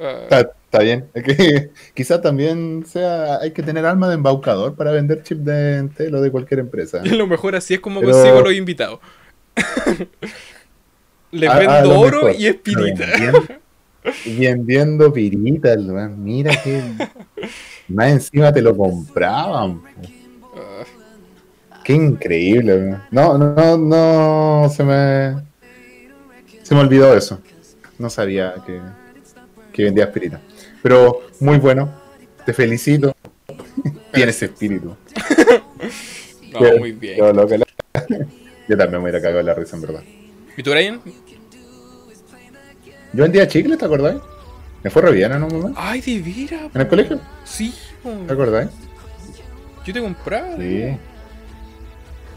[0.00, 1.06] Ah, Está, está bien.
[1.14, 3.38] Es que quizá también sea.
[3.40, 7.00] Hay que tener alma de embaucador para vender chip de Entel o de cualquier empresa.
[7.04, 9.00] y a lo mejor así es como Pero- consigo los invitados.
[11.48, 12.34] A vendo Ah, oro mejor.
[12.40, 13.06] y espirita.
[14.26, 15.10] Vendiendo,
[15.92, 16.24] weón.
[16.24, 16.82] Mira que.
[17.88, 19.82] Más encima te lo compraban.
[20.56, 20.84] Ah,
[21.84, 22.96] Qué increíble.
[23.10, 24.68] No, no, no.
[24.74, 25.36] Se me.
[26.62, 27.40] Se me olvidó eso.
[27.98, 28.80] No sabía que,
[29.80, 30.36] que vendía espíritu.
[30.82, 31.92] Pero muy bueno.
[32.44, 33.14] Te felicito.
[34.12, 34.96] Tienes espíritu.
[36.52, 37.18] no, muy bien.
[37.36, 37.66] loca la-
[38.68, 40.02] Yo también me hubiera cagado la risa, en verdad.
[40.56, 41.00] ¿Y tú, Brian?
[43.12, 44.16] Yo vendía chicles, ¿te acordás?
[44.82, 45.80] Me fue re bien en un momento.
[45.82, 46.70] Ay, de veras.
[46.74, 47.20] ¿En el colegio?
[47.44, 47.74] Sí.
[48.26, 48.68] ¿Te acordás?
[49.84, 50.56] yo te compraba.
[50.56, 50.96] Sí.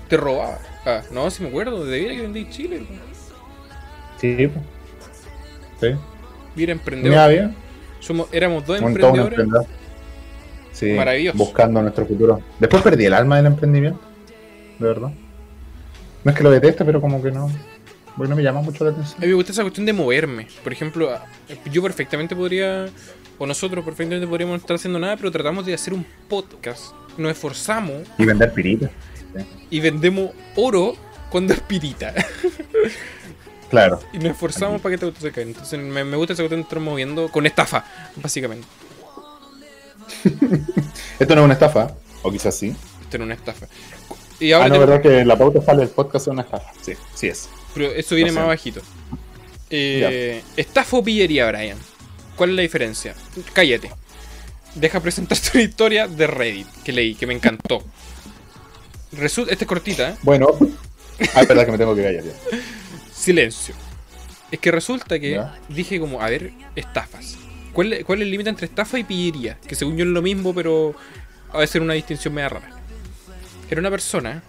[0.10, 0.60] Te robaba.
[0.86, 2.80] Ah, no, si me acuerdo, de veras que vendí chile.
[2.80, 2.94] po.
[4.20, 4.50] Sí.
[5.80, 5.88] Sí.
[6.56, 7.18] Emprendedor.
[7.18, 7.52] había
[8.00, 9.40] Somos, éramos dos emprendedores.
[10.72, 11.38] Sí, Maravilloso.
[11.38, 12.42] buscando nuestro futuro.
[12.60, 14.00] Después perdí el alma del emprendimiento.
[14.80, 15.12] De verdad.
[16.24, 17.50] No es que lo deteste, pero como que no.
[18.16, 19.20] Bueno, no me llama mucho la A atención.
[19.22, 20.48] mí me gusta esa cuestión de moverme.
[20.64, 21.26] Por ejemplo, a-
[21.72, 22.88] yo perfectamente podría,
[23.38, 26.94] o nosotros perfectamente podríamos no estar haciendo nada, pero tratamos de hacer un podcast.
[27.18, 28.90] Nos esforzamos Y vender piritas.
[29.70, 30.96] y vendemos oro
[31.30, 32.14] cuando es pirita.
[33.74, 34.00] Claro.
[34.14, 35.48] y nos esforzamos para que te guste caer.
[35.48, 37.84] Entonces me, me gusta cuestión de estar moviendo con estafa,
[38.18, 38.68] básicamente.
[41.20, 41.92] Esto no es una estafa.
[42.22, 42.76] O quizás sí.
[43.02, 43.68] Esto era una estafa.
[44.40, 46.72] Y Ah, ahora no, tengo- verdad que la pauta sale del podcast es una estafa.
[46.82, 47.50] Sí, sí es.
[47.74, 48.40] pero esto viene no sé.
[48.42, 48.82] más bajito.
[49.70, 51.78] Eh, estafa o pillería, Brian.
[52.36, 53.16] ¿Cuál es la diferencia?
[53.54, 53.92] Cállate.
[54.76, 57.84] Deja presentarte una historia de Reddit que leí, que me encantó.
[59.14, 60.16] Resulta, esta es cortita, ¿eh?
[60.24, 60.48] Bueno,
[61.36, 62.32] ah, es verdad que me tengo que callar ya.
[63.24, 63.74] Silencio.
[64.52, 65.58] Es que resulta que Ya.
[65.70, 67.38] dije como, a ver, estafas.
[67.72, 69.58] ¿Cuál, cuál es el límite entre estafa y pillería?
[69.66, 70.94] Que según yo es lo mismo, pero
[71.54, 72.70] a veces una distinción media rara.
[73.70, 74.44] Era una persona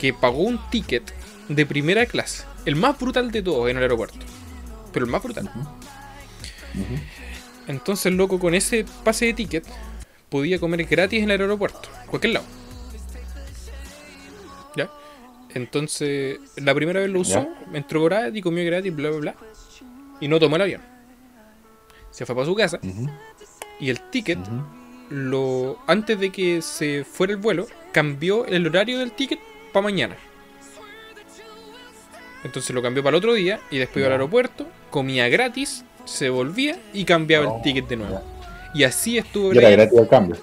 [0.00, 1.12] que pagó un ticket
[1.48, 2.44] de primera clase.
[2.64, 4.18] El más brutal de todos en el aeropuerto.
[4.94, 5.50] Pero el más brutal.
[7.68, 9.64] Entonces el loco con ese pase de ticket
[10.30, 11.88] podía comer gratis en el aeropuerto.
[12.06, 12.46] Cualquier lado.
[15.54, 15.60] ¿Ya?
[15.60, 19.34] Entonces, la primera vez lo usó, entró gratis, comió gratis, bla, bla, bla.
[20.20, 20.82] Y no tomó el avión.
[22.10, 22.78] Se fue para su casa.
[23.78, 24.38] Y el ticket,
[25.08, 29.38] lo antes de que se fuera el vuelo, cambió el horario del ticket
[29.72, 30.16] para mañana.
[32.44, 34.14] Entonces lo cambió para el otro día y después iba al Ya.
[34.14, 38.22] aeropuerto, comía gratis, se volvía y cambiaba No, el ticket de nuevo.
[38.74, 40.36] Y así estuvo Y era gratis el cambio.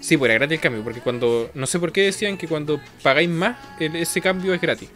[0.00, 1.50] Sí, pues era gratis el cambio, porque cuando.
[1.54, 4.88] No sé por qué decían que cuando pagáis más, el- ese cambio es gratis.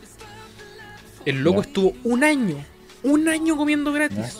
[1.27, 2.57] El loco estuvo un año,
[3.03, 4.39] un año comiendo gratis.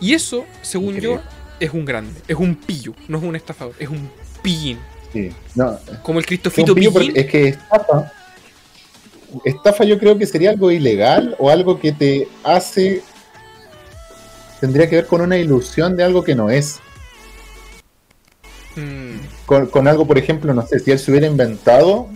[0.00, 1.22] Y eso, según Increíble.
[1.22, 1.30] yo,
[1.60, 4.10] es un grande, es un pillo, no es un estafador, es un
[4.42, 4.78] pillín.
[5.12, 5.30] Sí.
[5.54, 7.12] No, Como el Cristofito pillo Pillín.
[7.16, 8.12] es que estafa.
[9.44, 13.02] Estafa yo creo que sería algo ilegal o algo que te hace.
[14.60, 16.80] Tendría que ver con una ilusión de algo que no es.
[18.76, 22.08] Mm, Con, con algo, por ejemplo, no sé, si él se hubiera inventado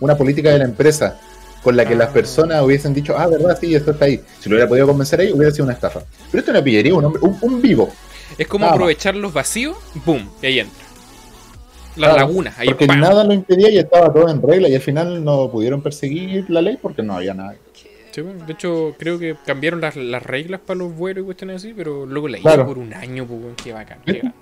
[0.00, 1.20] una política de la empresa
[1.62, 2.12] con la que las Ah.
[2.12, 4.20] personas hubiesen dicho, ah, verdad, sí, esto está ahí.
[4.40, 6.00] Si lo hubiera podido convencer ahí, hubiera sido una estafa.
[6.30, 7.90] Pero esto es una pillería, un, hombre, un, un vivo.
[8.38, 8.76] Es como Nada más.
[8.76, 10.84] aprovechar los vacíos, boom, y ahí entra.
[11.96, 13.00] Las Claro, lagunas, ahí Porque ¡pam!
[13.00, 16.62] nada lo impedía y estaba todo en regla y al final no pudieron perseguir la
[16.62, 17.56] ley porque no había nada.
[18.12, 21.56] Sí, bueno, de hecho, creo que cambiaron las, las reglas para los vuelos y cuestiones
[21.56, 22.66] así, pero luego la Claro.
[22.66, 23.98] por un año, pues, qué bacán.
[24.06, 24.34] qué bacán.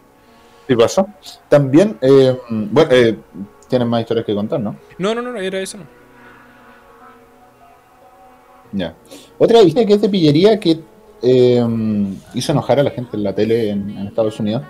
[0.67, 1.07] ¿Qué pasó?
[1.49, 3.17] También, eh, bueno, eh,
[3.69, 4.77] tienen más historias que contar, ¿no?
[4.99, 5.85] No, no, no, era eso, no.
[8.73, 8.95] Ya.
[9.39, 10.81] Otra historia que es de pillería que
[11.23, 11.65] eh,
[12.35, 14.63] hizo enojar a la gente en la tele en, en Estados Unidos.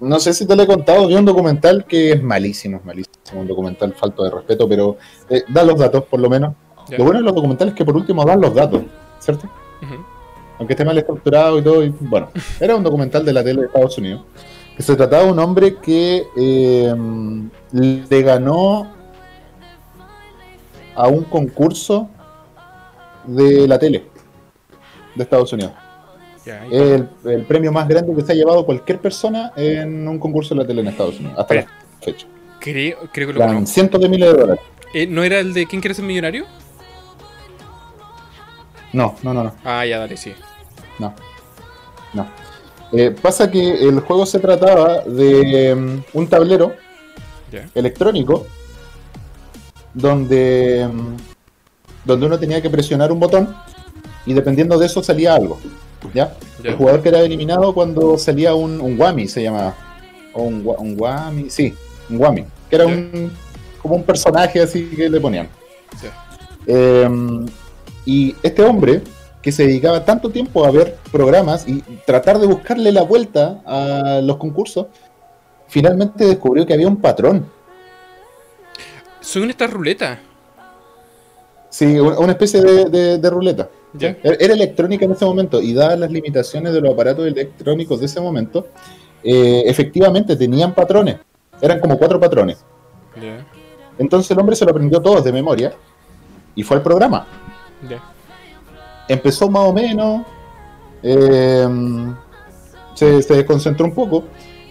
[0.00, 3.40] No sé si te lo he contado, vi un documental que es malísimo, es malísimo,
[3.40, 6.54] un documental falto de respeto, pero eh, da los datos por lo menos.
[6.96, 8.82] Lo bueno de los documentales es que por último dan los datos,
[9.20, 9.48] ¿cierto?
[10.58, 13.66] Aunque esté mal estructurado y todo, y bueno, era un documental de la tele de
[13.68, 14.22] Estados Unidos,
[14.82, 16.94] se trataba de un hombre que eh,
[17.72, 18.90] le ganó
[20.94, 22.08] a un concurso
[23.26, 24.04] de la tele
[25.14, 25.72] de Estados Unidos.
[26.70, 30.62] El, el premio más grande que se ha llevado cualquier persona en un concurso de
[30.62, 31.66] la tele en Estados Unidos, hasta la
[32.00, 32.26] fecha.
[32.58, 34.64] creo, creo que lo Eran cientos de miles de dólares.
[34.92, 36.46] Eh, ¿No era el de ¿Quién quiere ser millonario?
[38.92, 39.54] No, no, no, no.
[39.64, 40.32] Ah, ya, dale, sí.
[40.98, 41.14] No.
[42.12, 42.26] No.
[42.92, 46.74] Eh, pasa que el juego se trataba de mm, un tablero
[47.74, 48.46] electrónico
[49.94, 51.16] donde, mm,
[52.04, 53.54] donde uno tenía que presionar un botón
[54.26, 55.58] y dependiendo de eso salía algo.
[56.14, 56.34] ¿Ya?
[56.64, 59.74] El jugador que era eliminado cuando salía un, un Wami se llamaba.
[60.32, 61.74] O un, un Wami, sí,
[62.08, 62.44] un Wami.
[62.68, 63.30] Que era un
[63.80, 65.48] como un personaje así que le ponían.
[66.66, 67.08] Eh,
[68.04, 69.02] y este hombre,
[69.42, 74.20] que se dedicaba tanto tiempo a ver programas y tratar de buscarle la vuelta a
[74.22, 74.86] los concursos,
[75.68, 77.46] finalmente descubrió que había un patrón.
[79.20, 80.18] Soy una esta ruleta.
[81.68, 83.68] Sí, una especie de, de- de ruleta.
[83.92, 84.16] Ya.
[84.22, 88.06] Era era electrónica en ese momento y dadas las limitaciones de los aparatos electrónicos de
[88.06, 88.66] ese momento,
[89.22, 91.16] eh, efectivamente tenían patrones.
[91.60, 92.58] Eran como cuatro patrones.
[93.20, 93.44] Ya.
[93.98, 95.72] Entonces el hombre se lo aprendió todos de memoria
[96.54, 97.26] y fue al programa.
[97.88, 98.02] Ya.
[99.12, 100.22] Empezó más o menos,
[101.02, 101.66] eh,
[102.94, 104.24] se, desconcentró un poco,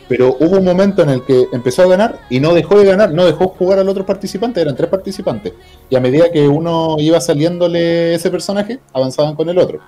[0.08, 3.12] pero hubo un momento en el que empezó a ganar y no dejó de ganar,
[3.12, 5.54] no dejó jugar al otro participante, eran tres participantes,
[5.90, 9.80] y a medida que uno iba saliéndole ese personaje, avanzaban con el otro.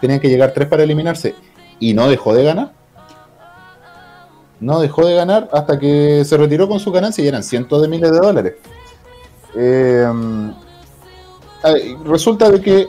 [0.00, 1.34] Tenían que llegar tres para eliminarse,
[1.80, 2.72] y no dejó de ganar.
[4.58, 7.88] No dejó de ganar hasta que se retiró con su ganancia y eran cientos de
[7.88, 8.54] miles de dólares.
[9.54, 10.06] Eh,
[12.04, 12.88] resulta de que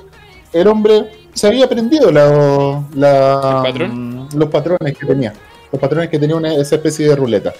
[0.53, 4.29] el hombre se había aprendido la- la- ¿El patrón?
[4.35, 5.33] los patrones que tenía.
[5.71, 7.53] Los patrones que tenía una, esa especie de ruleta.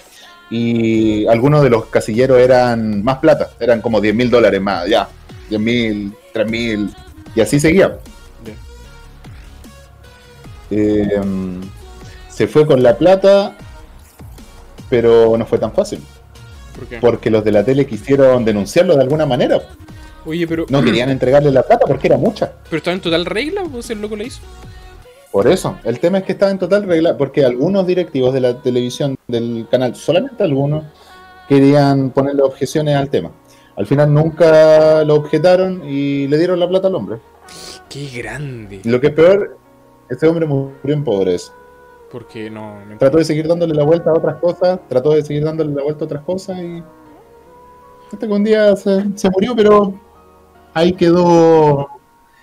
[0.50, 5.08] Y algunos de los casilleros eran más plata, eran como 10 mil dólares más, ya.
[5.50, 6.94] 10 mil, 3 mil,
[7.34, 7.98] y así seguía.
[10.70, 11.20] Eh,
[12.28, 13.56] se fue con la plata,
[14.90, 16.00] pero no fue tan fácil,
[16.76, 16.98] ¿Por qué?
[16.98, 19.60] porque los de la tele quisieron denunciarlo de alguna manera.
[20.28, 20.66] Oye, pero.
[20.68, 22.52] No querían entregarle la plata porque era mucha.
[22.64, 24.42] ¿Pero estaba en total regla o si el loco la hizo?
[25.32, 28.60] Por eso, el tema es que estaba en total regla, porque algunos directivos de la
[28.60, 30.84] televisión del canal, solamente algunos,
[31.48, 33.30] querían ponerle objeciones al tema.
[33.76, 37.18] Al final nunca lo objetaron y le dieron la plata al hombre.
[37.88, 38.82] Qué grande.
[38.84, 39.56] Lo que es peor,
[40.10, 41.54] este hombre murió en pobreza.
[42.12, 42.84] Porque no.
[42.84, 45.82] no Trató de seguir dándole la vuelta a otras cosas, trató de seguir dándole la
[45.82, 46.82] vuelta a otras cosas y.
[48.12, 49.94] Hasta que un día se, se murió, pero
[50.78, 51.88] ahí quedó.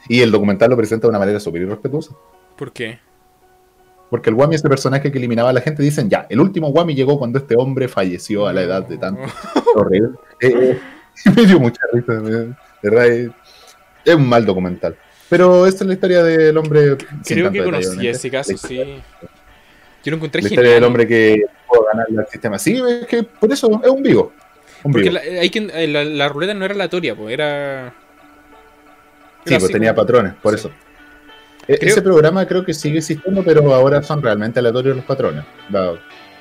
[0.08, 2.16] Y el documental lo presenta de una manera súper irrespetuosa.
[2.56, 3.00] ¿Por qué?
[4.10, 6.94] Porque el Wami, este personaje que eliminaba a la gente, dicen ya, el último Wami
[6.94, 9.24] llegó cuando este hombre falleció a la edad de tanto.
[9.76, 10.12] Horrible.
[10.40, 10.80] Eh, eh,
[11.36, 12.14] me dio mucha risa.
[12.14, 13.32] De verdad, eh,
[14.06, 14.96] es un mal documental.
[15.28, 16.98] Pero esta es la historia del hombre.
[17.26, 18.78] Creo que detalle, conocí ese caso, sí.
[18.78, 20.66] Yo lo encontré La genial.
[20.66, 22.60] historia del hombre que pudo ganarle al sistema.
[22.60, 24.32] Sí, es que por eso es un vivo.
[24.84, 25.20] Un Porque vivo.
[25.20, 27.92] la, hay que, eh, la, la ruleta no era aleatoria, pues era.
[29.46, 30.60] Sí, pues tenía patrones, por Sí.
[30.60, 30.72] eso.
[31.68, 35.44] E- Creo- Ese programa creo que sigue existiendo, pero ahora son realmente aleatorios los patrones.
[35.70, 35.94] Da-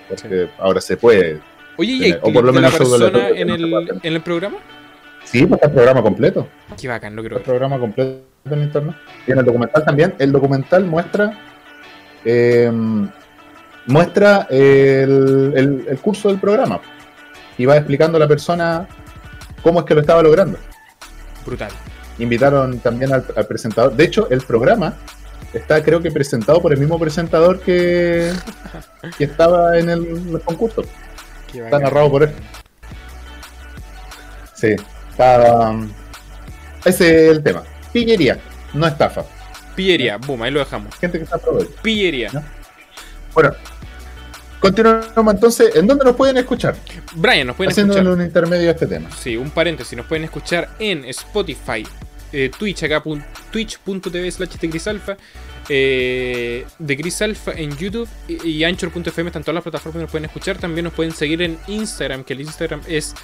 [0.08, 1.40] Porque ahora se puede.
[1.76, 4.20] Oye, ¿y hay o por lo la menos pseudo persona en no el, en el
[4.20, 4.58] programa?
[5.24, 6.46] Sí, pues está el programa completo.
[6.78, 7.42] Qué bacán, lo el creo.
[7.42, 8.94] programa completo en internet.
[9.26, 10.14] Y en el documental también.
[10.18, 11.38] El documental muestra.
[12.26, 12.70] eh,
[13.86, 16.80] muestra el, el- el curso del programa.
[17.58, 18.86] Y va explicando a la persona
[19.62, 20.58] cómo es que lo estaba logrando.
[21.46, 21.70] Brutal.
[22.18, 23.94] Invitaron también al, al presentador.
[23.96, 24.96] De hecho, el programa
[25.52, 28.32] está, creo que, presentado por el mismo presentador que,
[29.18, 30.82] que estaba en el, concurso.
[31.50, 31.82] Qué Está bacán.
[31.82, 32.30] narrado por él.
[34.54, 34.74] Sí,
[35.10, 35.70] está.
[35.70, 35.90] um,
[36.84, 37.62] ese es el tema.
[37.92, 38.38] Pillería,
[38.72, 39.24] no estafa.
[39.74, 40.94] Pillería, boom, ahí lo dejamos.
[40.96, 41.68] Gente que está probando.
[41.82, 42.30] Pillería.
[42.32, 42.42] ¿No?
[43.34, 43.52] Bueno,
[44.72, 45.76] continuamos entonces.
[45.76, 46.74] ¿En dónde nos pueden escuchar?
[47.14, 48.12] Brian, nos pueden Haciendo escuchar.
[48.12, 49.10] un intermedio a este tema.
[49.10, 51.86] Sí, un paréntesis, nos pueden escuchar en Spotify,
[52.32, 53.02] eh, Twitch acá,
[53.50, 55.16] twitch.tv slash de Grisalfa,
[55.68, 60.24] eh, de Grisalfa en YouTube y, y Anchor.fm están todas las plataformas que nos pueden
[60.26, 60.58] escuchar.
[60.58, 63.14] También nos pueden seguir en Instagram, que el Instagram es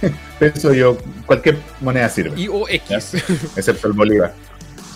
[0.40, 3.14] Eso yo, cualquier moneda sirve, Y o X.
[3.56, 4.32] excepto el bolívar.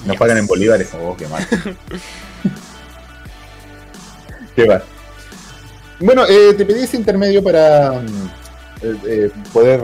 [0.05, 0.19] Nos Yes.
[0.19, 1.47] pagan en bolívares, oh, qué mal.
[4.57, 4.83] qué mal.
[6.05, 8.31] Bueno, eh, te pedí ese intermedio para mm,
[8.83, 9.81] eh, eh, poder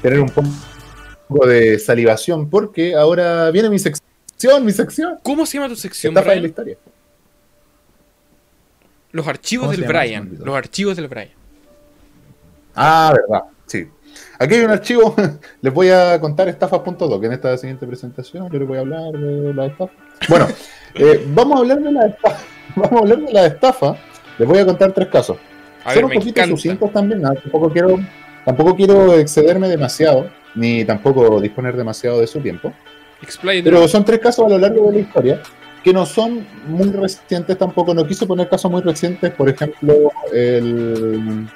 [0.00, 5.18] tener un poco de salivación, porque ahora viene mi sección, mi sección.
[5.24, 6.50] ¿Cómo se llama tu sección, Etafa de la Brian?
[6.50, 6.76] historia.
[9.10, 10.38] Los archivos ¿Cómo del Brian.
[10.38, 11.30] Los archivos del Brian.
[12.76, 13.88] Ah, verdad, sí.
[14.38, 15.16] Aquí hay un archivo,
[15.62, 19.52] les voy a contar estafas.doc en esta siguiente presentación, yo les voy a hablar de
[19.52, 19.92] la estafa.
[20.28, 20.46] Bueno,
[20.94, 22.44] eh, vamos a hablar de la estafa,
[22.76, 23.96] vamos a hablar de la estafa,
[24.38, 25.38] les voy a contar tres casos.
[25.86, 26.56] A ver, un poquito encanta.
[26.56, 27.34] sucintos también, ¿no?
[27.34, 27.98] tampoco quiero,
[28.44, 32.72] tampoco quiero excederme demasiado, ni tampoco disponer demasiado de su tiempo.
[33.22, 33.70] Expláyate.
[33.70, 35.42] Pero son tres casos a lo largo de la historia
[35.86, 37.94] que no son muy recientes tampoco.
[37.94, 41.46] No quise poner casos muy recientes, por ejemplo, el,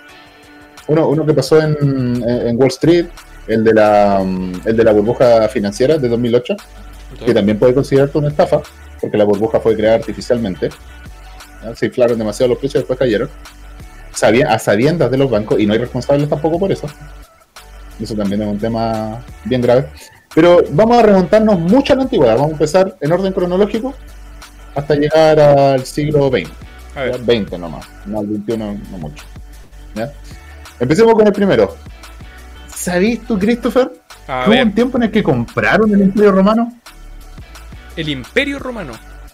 [0.86, 3.06] uno, uno que pasó en, en Wall Street,
[3.48, 6.56] el de, la, el de la burbuja financiera de 2008,
[7.26, 8.62] que también puede considerarse una estafa,
[9.00, 10.68] porque la burbuja fue creada artificialmente.
[11.64, 11.74] ¿ya?
[11.74, 13.28] Se inflaron demasiado los precios y después cayeron.
[14.20, 16.86] Sabía- a sabiendas de los bancos, y no hay responsables tampoco por eso.
[17.98, 19.86] Eso también es un tema bien grave.
[20.34, 22.34] Pero vamos a remontarnos mucho a la antigüedad.
[22.34, 23.94] Vamos a empezar en orden cronológico
[24.74, 26.50] hasta llegar al siglo XX.
[26.96, 27.12] A ver.
[27.18, 27.24] ¿ya?
[27.24, 29.24] 20 nomás, no al 21 no mucho.
[29.94, 30.12] ¿ya?
[30.78, 31.74] Empecemos con el primero.
[32.68, 33.90] ¿Sabías tú, Christopher,
[34.28, 34.64] A hubo ver.
[34.66, 36.72] un tiempo en el que compraron el Imperio Romano?
[37.96, 38.92] El Imperio Romano.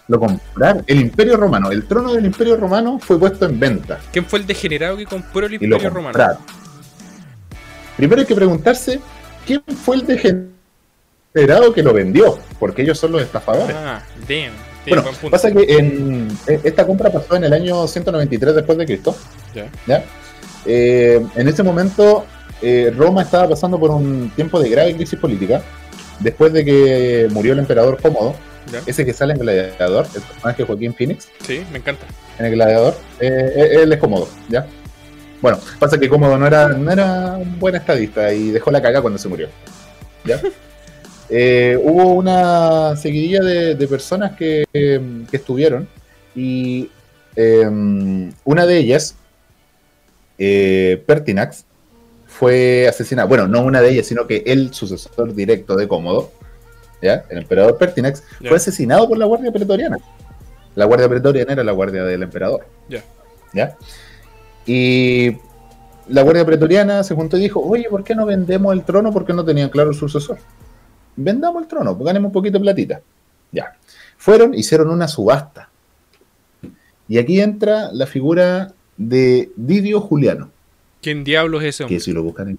[0.08, 0.84] Lo compraron.
[0.86, 4.46] El Imperio Romano, el trono del Imperio Romano fue puesto en venta ¿Quién fue el
[4.46, 6.38] degenerado que compró el y lo Imperio Romano?
[7.96, 9.00] Primero hay que preguntarse
[9.46, 13.74] quién fue el degenerado que lo vendió, porque ellos son los estafadores.
[13.74, 14.52] Ah, damn.
[14.84, 19.16] Sí, Bueno, pasa que en, esta compra pasó en el año 193 después de Cristo.
[19.54, 19.68] Ya.
[19.86, 20.04] ¿ya?
[20.64, 22.26] Eh, en ese momento,
[22.62, 25.62] eh, Roma estaba pasando por un tiempo de grave crisis política.
[26.20, 28.34] Después de que murió el emperador Cómodo,
[28.72, 28.82] Ya.
[28.86, 32.04] ese que sale en Gladiador, el personaje de Joaquín Phoenix, Sí, me encanta.
[32.38, 34.66] en el Gladiador, eh, eh, él es Cómodo, ¿ya?
[35.40, 39.00] Bueno, pasa que Cómodo no era, no era un buen estadista y dejó la caga
[39.02, 39.48] cuando se murió,
[40.24, 40.40] ¿ya?
[41.28, 45.88] Eh, hubo una seguidilla de, de personas que, que estuvieron
[46.36, 46.88] y
[47.34, 47.66] eh,
[48.44, 49.16] una de ellas,
[50.38, 51.64] eh, Pertinax,
[52.28, 53.26] fue asesinada.
[53.26, 56.30] Bueno, no una de ellas, sino que el sucesor directo de Cómodo,
[57.02, 57.24] ¿ya?
[57.28, 59.98] el emperador Pertinax, fue asesinado por la Guardia Pretoriana.
[60.74, 62.66] La Guardia Pretoriana era la guardia del emperador.
[62.88, 63.02] Ya.
[63.52, 63.76] ¿ya?
[64.66, 65.36] Y
[66.08, 69.12] la Guardia Pretoriana se juntó y dijo, oye, ¿por qué no vendemos el trono?
[69.12, 70.38] Porque no tenían claro el sucesor.
[71.16, 73.00] Vendamos el trono, pues ganemos un poquito de platita.
[73.52, 73.74] Ya.
[74.18, 75.70] Fueron, hicieron una subasta.
[77.08, 80.50] Y aquí entra la figura de Didio Juliano,
[81.02, 82.00] ¿Quién diablos es ese que hombre?
[82.00, 82.58] si lo buscan en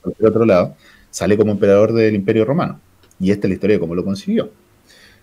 [0.00, 0.74] cualquier otro lado,
[1.10, 2.80] sale como emperador del Imperio Romano.
[3.20, 4.50] Y esta es la historia de cómo lo consiguió.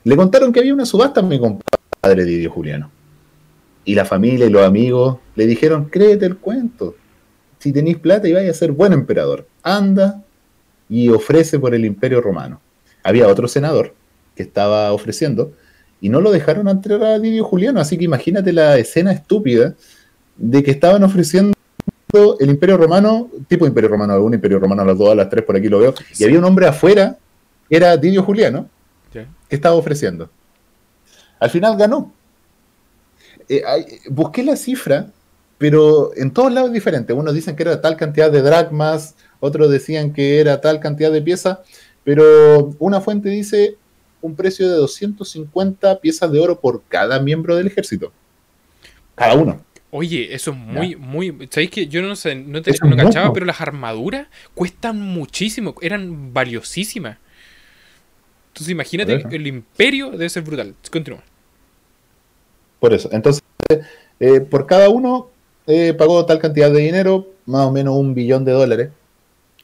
[0.03, 2.89] Le contaron que había una subasta a mi compadre Didio Juliano.
[3.85, 6.95] Y la familia y los amigos le dijeron, créete el cuento.
[7.59, 10.23] Si tenéis plata y vais a ser buen emperador, anda
[10.89, 12.59] y ofrece por el Imperio Romano.
[13.03, 13.93] Había otro senador
[14.35, 15.53] que estaba ofreciendo
[15.99, 17.79] y no lo dejaron entrar a Didio Juliano.
[17.79, 19.75] Así que imagínate la escena estúpida
[20.37, 21.53] de que estaban ofreciendo
[22.39, 25.45] el Imperio Romano, tipo Imperio Romano, algún Imperio Romano a las dos, a las tres,
[25.45, 27.17] por aquí lo veo, y había un hombre afuera,
[27.71, 28.69] era Didio Juliano,
[29.11, 30.29] que estaba ofreciendo.
[31.39, 32.13] Al final ganó.
[33.47, 33.63] Eh,
[34.09, 35.07] busqué la cifra,
[35.57, 37.13] pero en todos lados es diferente.
[37.13, 41.21] Unos dicen que era tal cantidad de dracmas, otros decían que era tal cantidad de
[41.21, 41.59] piezas,
[42.03, 43.77] pero una fuente dice
[44.21, 48.11] un precio de 250 piezas de oro por cada miembro del ejército.
[49.15, 49.63] Cada uno.
[49.91, 51.47] Oye, eso es muy, muy.
[51.49, 56.33] ¿Sabéis que yo no sé, no, te, no cachaba, pero las armaduras cuestan muchísimo, eran
[56.33, 57.17] valiosísimas.
[58.51, 60.75] Entonces imagínate, el imperio debe ser brutal.
[60.91, 61.23] Continúa.
[62.79, 63.09] Por eso.
[63.11, 63.41] Entonces,
[64.19, 65.29] eh, por cada uno
[65.67, 68.89] eh, pagó tal cantidad de dinero, más o menos un billón de dólares.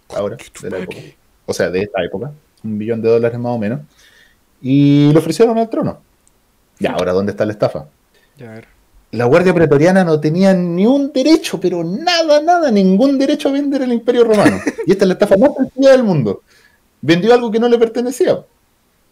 [0.09, 0.97] Ahora, de la época.
[1.45, 2.31] O sea, de esta época.
[2.63, 3.81] Un billón de dólares más o menos.
[4.61, 5.99] Y le ofrecieron al trono.
[6.79, 7.87] Ya, ahora, ¿dónde está la estafa?
[8.37, 8.67] Ya, a ver.
[9.11, 13.81] La Guardia Pretoriana no tenía ni un derecho, pero nada, nada, ningún derecho a vender
[13.81, 14.59] el Imperio Romano.
[14.85, 16.43] Y esta es la estafa más sencilla del mundo.
[17.01, 18.43] Vendió algo que no le pertenecía.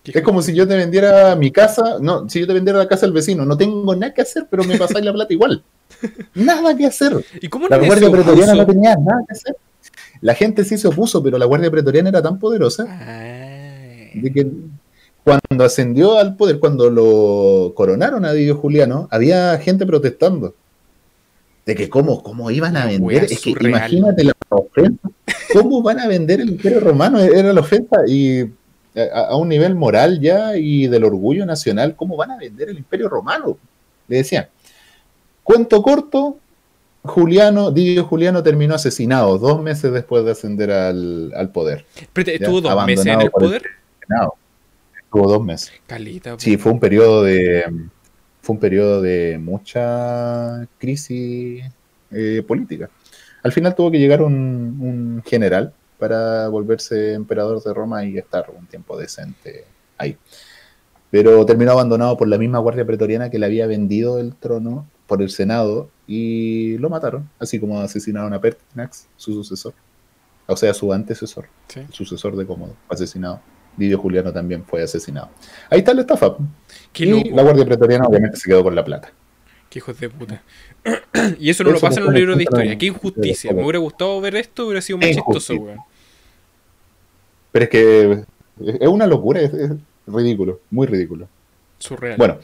[0.06, 3.06] Es como si yo te vendiera mi casa, no, si yo te vendiera la casa
[3.06, 5.64] del vecino, no tengo nada que hacer, pero me pasáis la plata igual.
[6.34, 7.26] Nada que hacer.
[7.42, 9.56] ¿Y cómo La Guardia Pretoriana no tenía nada que hacer.
[10.22, 14.48] La gente sí se opuso, pero la Guardia Pretoriana era tan poderosa de que
[15.24, 20.54] cuando ascendió al poder, cuando lo coronaron a Didio Juliano, había gente protestando.
[21.66, 23.24] De que cómo, cómo iban a vender.
[23.24, 23.72] Es que surreal.
[23.72, 25.10] imagínate la ofensa.
[25.52, 27.20] ¿Cómo van a vender el Imperio Romano?
[27.20, 28.02] Era la ofensa.
[28.08, 28.46] Y
[28.96, 32.78] a, a un nivel moral ya y del orgullo nacional, ¿cómo van a vender el
[32.78, 33.58] Imperio Romano?
[34.08, 34.48] Le decían.
[35.44, 36.40] Cuento corto,
[37.04, 41.86] Juliano, Didio Juliano terminó asesinado dos meses después de ascender al, al poder.
[41.96, 43.64] Ya, ¿Estuvo dos meses en el poder?
[45.04, 45.72] Estuvo dos meses.
[45.86, 46.36] Calita.
[46.40, 47.64] Sí, fue un periodo de
[48.42, 51.64] fue un periodo de mucha crisis
[52.12, 52.90] eh, política.
[53.44, 55.74] Al final tuvo que llegar un, un general
[56.08, 59.66] para volverse emperador de Roma y estar un tiempo decente
[59.98, 60.16] ahí.
[61.10, 65.24] Pero terminó abandonado por la misma guardia pretoriana que le había vendido el trono por
[65.24, 69.74] el Senado y lo mataron, así como asesinaron a Pertinax, su sucesor.
[70.46, 71.82] O sea, su antecesor, Sí.
[71.90, 73.42] sucesor de Cómodo, asesinado.
[73.76, 75.30] Didio Juliano también fue asesinado.
[75.72, 76.36] Ahí está la estafa.
[76.94, 77.30] Qué y loco.
[77.36, 79.12] la Guardia Pretoriana obviamente se quedó con la plata.
[79.72, 80.44] Qué hijos de puta.
[81.40, 82.78] y eso no lo pasa en un libro de historia.
[82.78, 83.52] Qué injusticia.
[83.52, 85.80] Me hubiera gustado ver esto, hubiera sido más Qué chistoso, weón.
[87.56, 88.24] Pero es que
[88.82, 89.72] es una locura, es, es
[90.08, 91.30] ridículo, muy ridículo.
[91.78, 92.18] Surreal.
[92.18, 92.38] Bueno,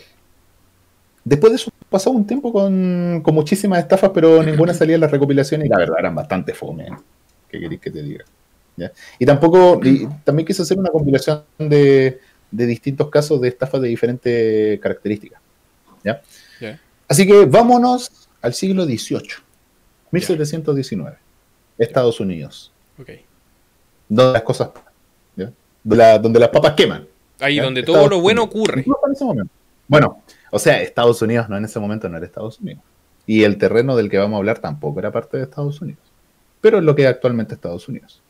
[1.26, 5.12] después de eso pasó un tiempo con, con muchísimas estafas, pero ninguna salía en las
[5.12, 6.86] recopilaciones y la verdad eran bastante fome.
[6.86, 6.92] ¿eh?
[7.50, 8.24] ¿Qué queréis que te diga?
[8.78, 8.94] ¿Ya?
[9.20, 13.90] Y tampoco, y también quise hacer una compilación de, de distintos casos de estafas de
[13.90, 15.42] diferentes características.
[16.06, 16.22] ¿ya?
[17.10, 19.28] Así que vámonos al siglo XVIII,
[20.12, 21.18] 1719,
[21.78, 23.10] Estados Unidos, Ok.
[24.08, 24.70] donde las cosas,
[25.84, 27.08] Donde, la- donde las papas queman.
[27.40, 27.64] Ahí ¿ya?
[27.64, 28.82] donde Estados todo lo bueno ocurre.
[28.82, 29.54] Incluso en ese momento.
[29.88, 30.22] Bueno,
[30.52, 32.82] o sea, Estados Unidos no en ese momento no era Estados Unidos.
[33.26, 36.02] Y el terreno del que vamos a hablar tampoco era parte de Estados Unidos.
[36.62, 38.22] Pero es lo que es actualmente Estados Unidos.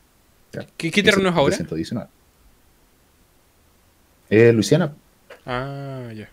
[0.52, 0.66] ¿ya?
[0.76, 1.50] ¿Qué, qué terreno es ahora?
[1.56, 2.08] 1719.
[4.30, 4.94] Eh, Luisiana.
[5.44, 6.28] Ah, ya.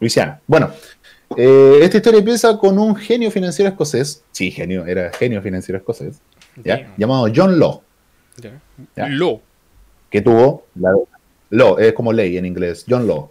[0.00, 0.40] Luisiana.
[0.46, 0.70] Bueno,
[1.36, 4.22] eh, esta historia empieza con un genio financiero escocés.
[4.32, 6.20] Sí, genio, era genio financiero escocés.
[6.96, 7.82] Llamado John Law.
[8.38, 8.60] Ya.
[8.96, 9.08] Ya.
[9.08, 9.40] Lo.
[10.10, 10.66] Que tuvo.
[10.74, 10.94] La,
[11.52, 12.84] Law, es como ley en inglés.
[12.88, 13.28] John Law.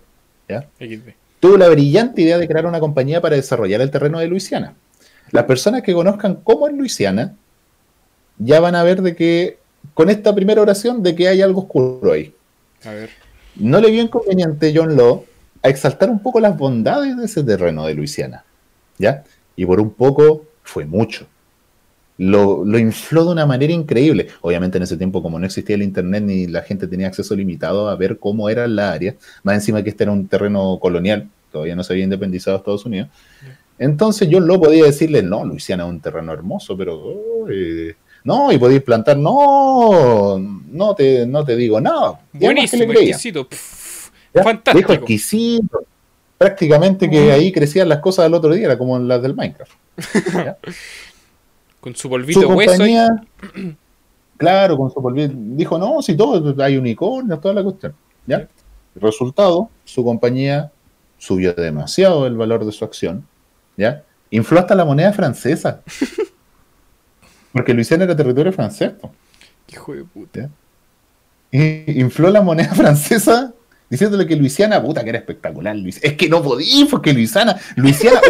[1.39, 4.75] tuvo la brillante idea de crear una compañía para desarrollar el terreno de Luisiana.
[5.31, 7.35] Las personas que conozcan cómo es Luisiana
[8.37, 9.57] ya van a ver de que
[9.95, 12.33] con esta primera oración de que hay algo oscuro ahí.
[12.83, 13.09] A ver.
[13.55, 15.25] No le vio inconveniente John Law
[15.63, 18.43] a exaltar un poco las bondades de ese terreno de Luisiana,
[18.99, 19.23] ¿ya?
[19.55, 21.25] Y por un poco fue mucho.
[22.17, 24.27] Lo, lo, infló de una manera increíble.
[24.41, 27.89] Obviamente en ese tiempo, como no existía el Internet ni la gente tenía acceso limitado
[27.89, 31.75] a ver cómo era la área, más encima que este era un terreno colonial, todavía
[31.75, 33.09] no se había independizado Estados Unidos.
[33.79, 37.47] Entonces yo lo podía decirle, no, Luisiana es un terreno hermoso, pero...
[37.49, 42.19] eh, no, y podéis plantar, no, no te, no te digo nada.
[42.33, 43.47] Buenísimo, exquisito.
[43.47, 44.77] Pff, fantástico.
[44.77, 45.83] Dijo exquisito.
[46.37, 49.71] Prácticamente que ahí crecían las cosas del otro día, era como las del Minecraft.
[51.81, 52.71] con su polvito su hueso.
[52.71, 53.09] Compañía,
[54.37, 55.33] claro, con su polvito.
[55.35, 57.93] Dijo, no, si todo, hay unicornios, toda la cuestión.
[58.25, 58.47] ¿ya?
[58.95, 60.71] Resultado, su compañía
[61.17, 63.25] subió demasiado el valor de su acción.
[63.75, 64.03] ¿ya?
[64.29, 65.81] Infló hasta la moneda francesa.
[67.51, 68.93] Porque Luisiana era territorio francés.
[69.67, 70.49] Hijo de puta.
[71.51, 73.53] Infló la moneda francesa
[73.91, 75.75] diciéndole que Luisiana, puta, que era espectacular.
[75.75, 75.99] Luis.
[76.01, 78.21] Es que no podía, porque Luisiana, Luisiana,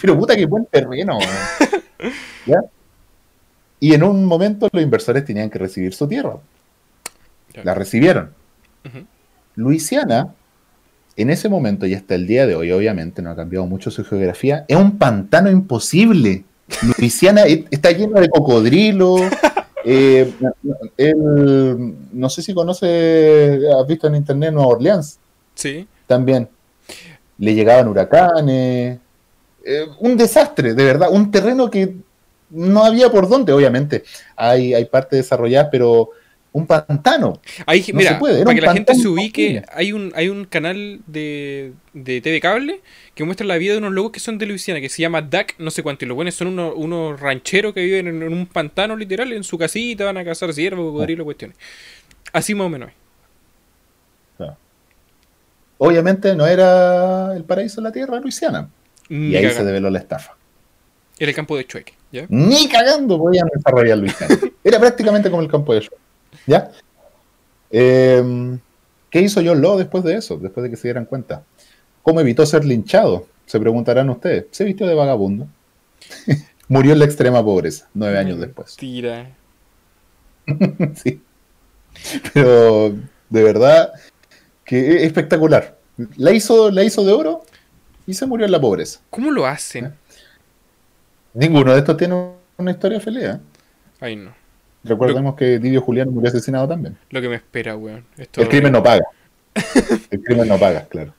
[0.00, 1.18] pero puta, que buen terreno.
[2.46, 2.62] ¿Ya?
[3.78, 6.38] Y en un momento los inversores tenían que recibir su tierra.
[7.62, 8.30] La recibieron.
[8.84, 9.06] Uh -huh.
[9.56, 10.34] Luisiana,
[11.16, 14.04] en ese momento y hasta el día de hoy, obviamente no ha cambiado mucho su
[14.04, 16.44] geografía, es un pantano imposible.
[16.96, 19.20] Luisiana está lleno de cocodrilos.
[19.84, 20.32] Eh,
[22.12, 25.18] no sé si conoce, has visto en internet Nueva Orleans.
[25.54, 25.86] Sí.
[26.06, 26.48] También.
[27.38, 28.98] Le llegaban huracanes.
[29.64, 31.08] Eh, un desastre, de verdad.
[31.10, 31.96] Un terreno que
[32.50, 34.04] no había por dónde, obviamente.
[34.36, 36.10] Hay, hay partes desarrolladas, pero
[36.52, 37.40] un pantano.
[37.66, 41.72] Ahí, no mira, para que la gente se ubique, hay un, hay un canal de,
[41.94, 42.80] de TV Cable
[43.14, 45.54] que muestra la vida de unos locos que son de Luisiana, que se llama Duck,
[45.58, 48.46] no sé cuánto, y los buenos son unos, unos rancheros que viven en, en, un
[48.46, 51.56] pantano literal, en su casita, van a cazar ciervos, cocodrilos, cuestiones.
[52.32, 52.90] Así más o menos.
[54.36, 54.56] Claro.
[55.78, 58.68] Obviamente no era el paraíso de la tierra Luisiana.
[59.08, 59.58] Ni y ahí cagando.
[59.58, 60.36] se develó la estafa.
[61.18, 62.26] Era el campo de Chueque, ¿ya?
[62.28, 64.38] Ni cagando podían desarrollar Luisiana.
[64.64, 66.01] era prácticamente como el campo de Chueque.
[66.46, 66.70] ¿Ya?
[67.70, 68.58] Eh,
[69.10, 70.38] ¿Qué hizo John Law después de eso?
[70.38, 71.44] Después de que se dieran cuenta.
[72.02, 73.26] ¿Cómo evitó ser linchado?
[73.46, 74.46] Se preguntarán ustedes.
[74.50, 75.46] Se vistió de vagabundo.
[76.68, 78.76] Murió en la extrema pobreza, nueve años después.
[78.76, 79.30] Tira.
[80.94, 81.20] sí.
[82.32, 82.94] Pero
[83.28, 83.92] de verdad
[84.64, 85.78] que es espectacular.
[86.16, 87.44] La hizo, la hizo de oro
[88.06, 89.00] y se murió en la pobreza.
[89.10, 89.86] ¿Cómo lo hacen?
[89.86, 89.92] ¿Eh?
[91.34, 93.24] Ninguno de estos tiene una historia feliz.
[93.24, 93.40] ¿eh?
[94.00, 94.41] Ay, no.
[94.84, 95.36] Recordemos lo...
[95.36, 96.96] que Didio Julián murió asesinado también.
[97.10, 98.04] Lo que me espera, weón.
[98.16, 99.04] Esto el crimen no paga.
[100.10, 101.14] el crimen no paga, claro.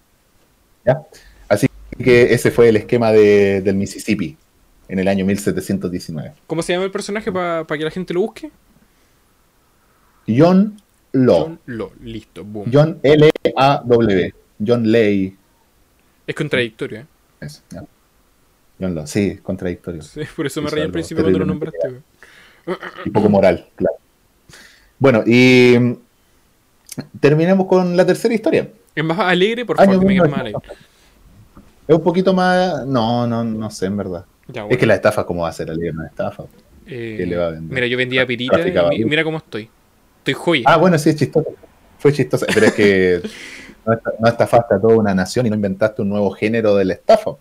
[0.86, 1.01] ¿Ya?
[1.47, 4.38] Así que ese fue el esquema de, del Mississippi
[4.89, 6.34] en el año 1719.
[6.47, 8.51] ¿Cómo se llama el personaje para pa que la gente lo busque?
[10.28, 10.78] John
[11.14, 11.41] Law.
[11.41, 12.70] John Law, listo, boom.
[12.72, 14.34] John L-A-W.
[14.66, 15.38] John Lay.
[16.26, 17.05] Es contradictorio, ¿eh?
[17.39, 17.84] Eso, ya.
[18.80, 20.01] John Law, sí, contradictorio.
[20.01, 22.12] Sí, por eso me reí al principio cuando lo nombraste, weón
[23.05, 23.95] y poco moral, claro.
[24.99, 25.93] Bueno, y mm,
[27.20, 28.70] terminemos con la tercera historia.
[28.95, 29.66] ¿Es más alegre?
[29.66, 30.61] Por favor, que me más alegre.
[31.88, 32.86] Es un poquito más.
[32.86, 34.26] No, no, no sé, en verdad.
[34.47, 34.74] Ya, bueno.
[34.74, 36.43] Es que la estafa, ¿cómo va a ser alegre una estafa?
[36.86, 37.74] Eh, ¿Qué le va a vender?
[37.74, 38.59] Mira, yo vendía pirita
[38.93, 39.70] y mira cómo estoy.
[40.20, 40.64] Estoy joya.
[40.66, 41.49] Ah, bueno, sí, es chistoso.
[41.97, 42.45] Fue chistoso.
[42.53, 43.22] Pero es que
[44.20, 47.32] no estafaste a toda una nación y no inventaste un nuevo género de la estafa.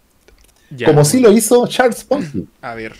[0.70, 0.86] Ya.
[0.86, 2.46] Como sí lo hizo Charles Ponzi.
[2.60, 2.94] A ver.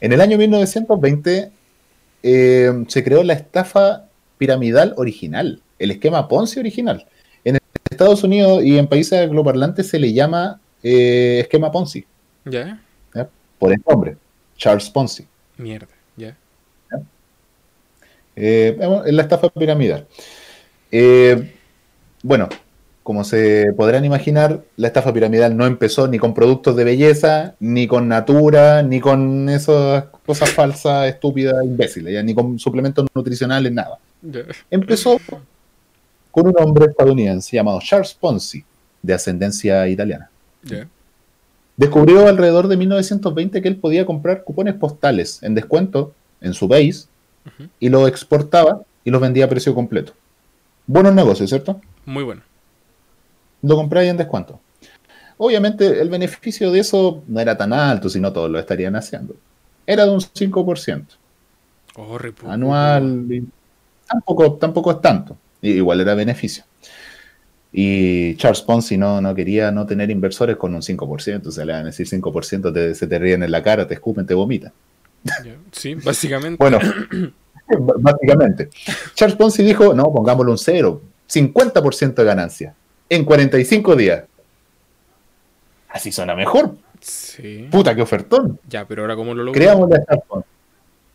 [0.00, 1.50] En el año 1920
[2.22, 7.06] eh, se creó la estafa piramidal original, el esquema Ponzi original.
[7.44, 7.58] En
[7.90, 12.04] Estados Unidos y en países angloparlantes se le llama eh, esquema Ponzi.
[12.44, 12.80] ¿Ya?
[13.14, 13.28] ¿Ya?
[13.58, 14.16] Por el nombre,
[14.56, 15.26] Charles Ponzi.
[15.56, 16.36] Mierda, ¿ya?
[16.90, 17.02] ¿Ya?
[18.36, 18.76] Eh,
[19.06, 20.06] la estafa piramidal.
[22.22, 22.48] Bueno,
[23.06, 27.86] como se podrán imaginar, la estafa piramidal no empezó ni con productos de belleza, ni
[27.86, 34.00] con natura, ni con esas cosas falsas, estúpidas, imbéciles, ya, ni con suplementos nutricionales, nada.
[34.72, 35.20] Empezó
[36.32, 38.64] con un hombre estadounidense llamado Charles Ponzi,
[39.02, 40.28] de ascendencia italiana.
[40.64, 40.88] Yeah.
[41.76, 47.08] Descubrió alrededor de 1920 que él podía comprar cupones postales en descuento en su país
[47.44, 47.68] uh -huh.
[47.78, 50.12] y los exportaba y los vendía a precio completo.
[50.88, 51.80] Buenos negocios, ¿cierto?
[52.04, 52.42] Muy bueno
[53.66, 54.60] lo compráis en descuento.
[55.38, 59.34] Obviamente el beneficio de eso no era tan alto, si no todos lo estarían haciendo.
[59.86, 61.04] Era de un 5%.
[61.96, 63.26] Oh, anual.
[64.06, 65.36] Tampoco, tampoco es tanto.
[65.62, 66.64] Igual era beneficio.
[67.72, 71.46] Y Charles Ponzi no, no quería no tener inversores con un 5%.
[71.46, 73.94] O sea, le van a decir 5%, te, se te ríen en la cara, te
[73.94, 74.72] escupen, te vomitan.
[75.72, 76.56] Sí, básicamente.
[76.58, 76.78] bueno,
[77.98, 78.70] básicamente.
[79.14, 81.02] Charles Ponzi dijo, no, pongámoslo un cero.
[81.28, 82.74] 50% de ganancia
[83.08, 84.24] en 45 días.
[85.88, 86.74] Así suena mejor.
[87.00, 87.68] Sí.
[87.70, 88.58] Puta, qué ofertón.
[88.68, 89.58] Ya, pero ahora cómo lo logró.
[89.60, 90.48] Creamos la Charles Ponzi.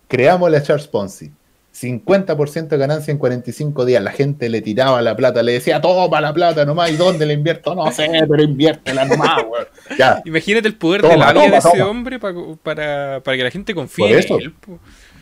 [0.07, 1.31] Creamos la Charles Ponzi.
[1.73, 4.03] 50% de ganancia en 45 días.
[4.03, 7.31] La gente le tiraba la plata, le decía, toma la plata nomás, ¿y dónde la
[7.33, 7.73] invierto?
[7.75, 9.41] No sé, pero inviértela nomás.
[9.97, 10.21] Ya.
[10.25, 11.87] Imagínate el poder Toma, de de toma, ese toma.
[11.89, 12.33] hombre pa-
[12.63, 14.37] para, para que la gente confíe Por en eso.
[14.39, 14.53] él.
[14.53, 14.79] po.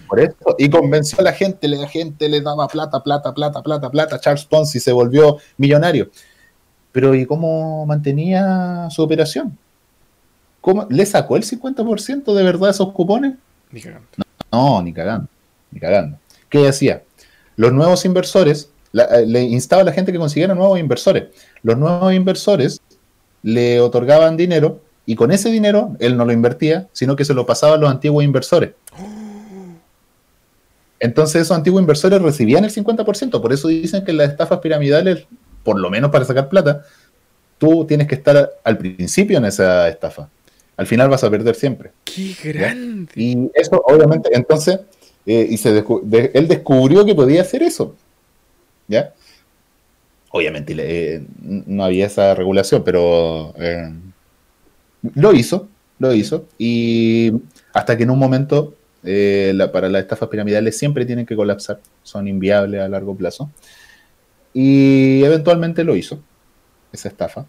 [0.07, 0.35] Por eso.
[0.59, 4.19] Y convenció a la gente, la gente le daba plata, plata, plata, plata, plata.
[4.19, 6.09] Charles Ponzi se volvió millonario.
[6.91, 9.57] Pero ¿y cómo mantenía su operación?
[10.61, 10.87] ¿Cómo?
[10.89, 13.35] ¿Le sacó el 50% de verdad esos cupones?
[13.71, 14.07] Ni cagando.
[14.51, 15.27] No, ni cagando,
[15.71, 16.17] ni cagando.
[16.49, 17.03] ¿Qué hacía?
[17.55, 21.25] Los nuevos inversores, la- eh, le instaba a la gente que consiguiera nuevos inversores.
[21.61, 22.81] Los nuevos inversores
[23.43, 27.45] le otorgaban dinero y con ese dinero él no lo invertía, sino que se lo
[27.45, 28.71] pasaba a los antiguos inversores.
[30.99, 35.25] Entonces esos antiguos inversores recibían el 50%, por eso dicen que las estafas piramidales,
[35.63, 36.83] por lo menos para sacar plata,
[37.57, 40.29] tú tienes que estar al principio en esa estafa.
[40.77, 41.91] Al final vas a perder siempre.
[42.05, 43.11] ¡Qué grande!
[43.15, 44.79] Y eso, obviamente, entonces,
[45.25, 47.95] eh, y se descu- de- él descubrió que podía hacer eso.
[48.87, 49.13] ¿Ya?
[50.31, 53.91] Obviamente eh, no había esa regulación, pero eh,
[55.15, 56.45] lo hizo, lo hizo.
[56.57, 57.33] Y
[57.73, 62.27] hasta que en un momento, la- para las estafas piramidales siempre tienen que colapsar, son
[62.27, 63.49] inviables a largo plazo.
[64.53, 66.19] Y eventualmente lo hizo,
[66.91, 67.45] esa estafa,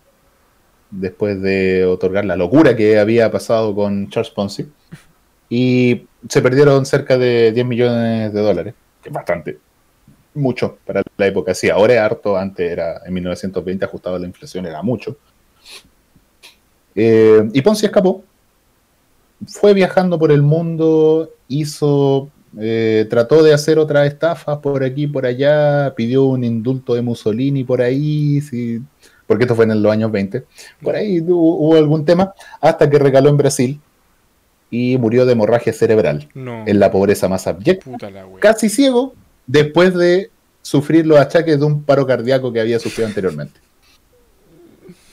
[0.91, 4.69] después de otorgar la locura que había pasado con Charles Ponzi.
[5.49, 9.59] Y se perdieron cerca de 10 millones de dólares, que es bastante,
[10.35, 11.55] mucho para la época.
[11.55, 15.17] Sí, ahora es harto, antes era en 1920 ajustado a la inflación, era mucho.
[16.95, 18.25] Eh, y Ponzi escapó,
[19.47, 25.27] fue viajando por el mundo, hizo, eh, trató de hacer otras estafas por aquí, por
[25.27, 28.81] allá, pidió un indulto de Mussolini por ahí, sí,
[29.27, 30.45] porque esto fue en los años 20.
[30.83, 33.81] Por ahí hubo, hubo algún tema, hasta que recaló en Brasil
[34.71, 36.65] y murió de hemorragia cerebral, No.
[36.67, 37.91] en la pobreza más abyecta,
[38.41, 39.15] casi ciego,
[39.47, 40.31] después de
[40.63, 43.61] sufrir los achaques de un paro cardíaco que había sufrido anteriormente.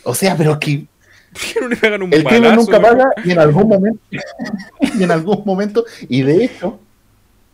[0.03, 0.85] O sea, pero que
[1.33, 3.99] ¿Por qué no le pegan un el crimen nunca paga y en algún momento,
[4.97, 6.79] y en algún momento, y de hecho,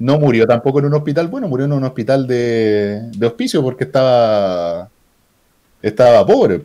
[0.04, 3.86] no murió tampoco en un hospital, bueno, murió en un hospital de, de hospicio porque
[3.86, 4.89] estaba,
[5.82, 6.64] estaba pobre.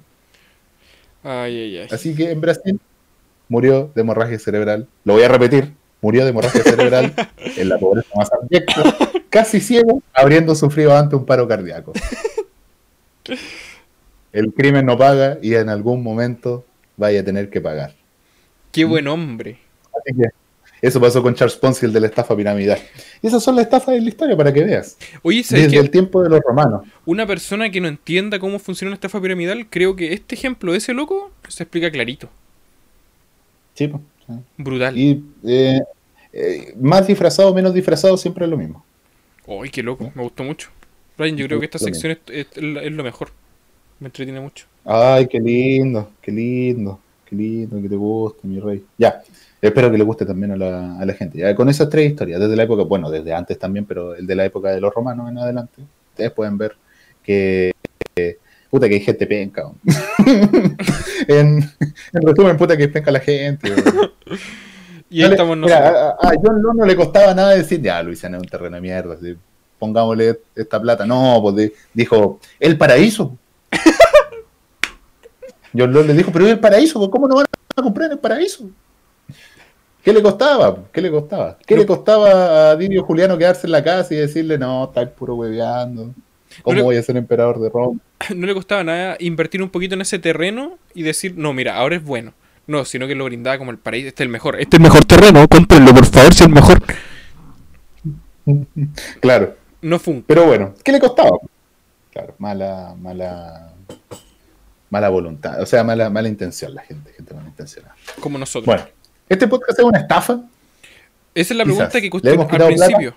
[1.22, 1.88] Ay, ay, ay.
[1.88, 2.80] Así que en Brasil
[3.48, 4.88] murió de hemorragia cerebral.
[5.04, 7.14] Lo voy a repetir, murió de hemorragia cerebral
[7.56, 8.96] en la pobreza más abyecta,
[9.30, 11.92] casi ciego, habiendo sufrido antes un paro cardíaco.
[14.32, 16.64] El crimen no paga y en algún momento
[16.96, 17.94] vaya a tener que pagar.
[18.72, 19.60] Qué buen hombre.
[19.94, 20.26] Así que
[20.80, 22.78] eso pasó con Charles Ponzi, el de la estafa piramidal.
[23.22, 24.96] Y esas son las estafas de la historia para que veas.
[25.22, 26.86] Oye, ¿sabes Desde el tiempo de los romanos.
[27.04, 30.78] Una persona que no entienda cómo funciona una estafa piramidal, creo que este ejemplo de
[30.78, 32.28] ese loco se explica clarito.
[33.74, 34.02] Sí, pues.
[34.56, 34.96] Brutal.
[34.98, 35.80] Y eh,
[36.32, 38.84] eh, más disfrazado o menos disfrazado siempre es lo mismo.
[39.46, 40.12] Uy, qué loco.
[40.14, 40.68] Me gustó mucho.
[41.16, 43.30] Brian, yo creo que esta Lo sección es lo mejor.
[43.98, 44.66] Me entretiene mucho.
[44.84, 48.84] Ay, qué lindo, qué lindo, qué lindo, que te guste, mi rey.
[48.96, 49.22] Ya,
[49.60, 51.38] espero que le guste también a la, a la gente.
[51.38, 54.34] Ya, con esas tres historias, desde la época, bueno, desde antes también, pero el de
[54.34, 56.76] la época de los romanos en adelante, ustedes pueden ver
[57.22, 57.72] que,
[58.16, 58.38] eh,
[58.70, 59.64] puta, que hay gente penca.
[61.28, 61.58] en,
[62.12, 63.72] en resumen, puta, que penca la gente.
[65.10, 66.14] Y ahí estamos mira, nosotros.
[66.22, 69.14] a, a John no le costaba nada decir, ya, Luisiana es un terreno de mierda,
[69.14, 69.34] así,
[69.78, 71.06] pongámosle esta plata.
[71.06, 73.34] No, pues di- dijo, el paraíso.
[75.76, 77.46] John Law le dijo, pero es el paraíso, ¿cómo no van
[77.76, 78.68] a comprar el paraíso?
[80.02, 80.78] ¿Qué le costaba?
[80.92, 81.58] ¿Qué le costaba?
[81.66, 81.80] ¿Qué No.
[81.82, 86.14] le costaba a Didio Juliano quedarse en la casa y decirle, no, está puro hueveando?
[86.62, 88.00] ¿Cómo No le- voy a ser emperador de Roma?
[88.34, 91.96] No le costaba nada invertir un poquito en ese terreno y decir, no, mira, ahora
[91.96, 92.32] es bueno.
[92.66, 94.08] No, sino que lo brindaba como el paraíso.
[94.08, 94.60] Este es el mejor.
[94.60, 95.46] Este es el mejor terreno.
[95.48, 96.78] Cómprenlo, por favor, si es el mejor.
[99.20, 101.30] Claro, No fue un pero bueno, ¿qué le costaba?
[102.12, 103.72] Claro, mala, mala,
[104.90, 107.94] mala voluntad, o sea, mala, mala intención la gente, gente malintencionada.
[108.20, 108.64] como nosotros.
[108.66, 108.84] Bueno,
[109.28, 110.40] ¿este podcast es una estafa?
[111.34, 111.76] Esa es la quizás.
[111.76, 112.66] pregunta que ¿Le costó hemos al plata?
[112.66, 113.14] principio.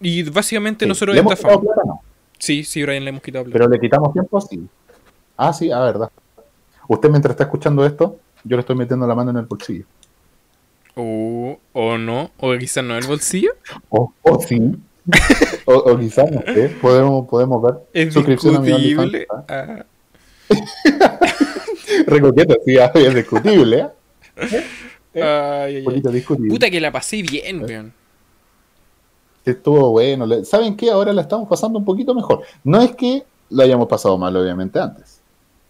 [0.00, 0.88] Y básicamente Sí.
[0.88, 1.74] nosotros ¿Le hemos quitado estafamos.
[1.74, 1.88] plata?
[1.88, 2.02] No.
[2.38, 3.58] Sí, sí, Brian, le hemos quitado plata.
[3.58, 4.66] Pero le quitamos tiempo, sí.
[5.36, 6.10] Ah, sí, a verdad.
[6.88, 9.84] Usted mientras está escuchando esto, yo le estoy metiendo la mano en el bolsillo.
[10.94, 13.52] O, o no, o quizás no el bolsillo.
[13.88, 14.60] O, o sí.
[15.64, 17.74] o, o quizás, no sé, podemos, podemos ver.
[17.92, 19.26] Es Suscripción a mi discutible.
[19.30, 19.44] ¿ah?
[19.48, 19.84] Ah,
[22.06, 23.86] Recoqueta, sí, ah, es discutible, ¿eh?
[25.14, 26.12] ay, ay, ay.
[26.12, 26.50] discutible.
[26.50, 27.92] Puta que la pasé bien, weón.
[29.44, 30.26] Estuvo bueno.
[30.44, 30.90] ¿Saben qué?
[30.90, 32.42] Ahora la estamos pasando un poquito mejor.
[32.62, 35.20] No es que la hayamos pasado mal, obviamente, antes.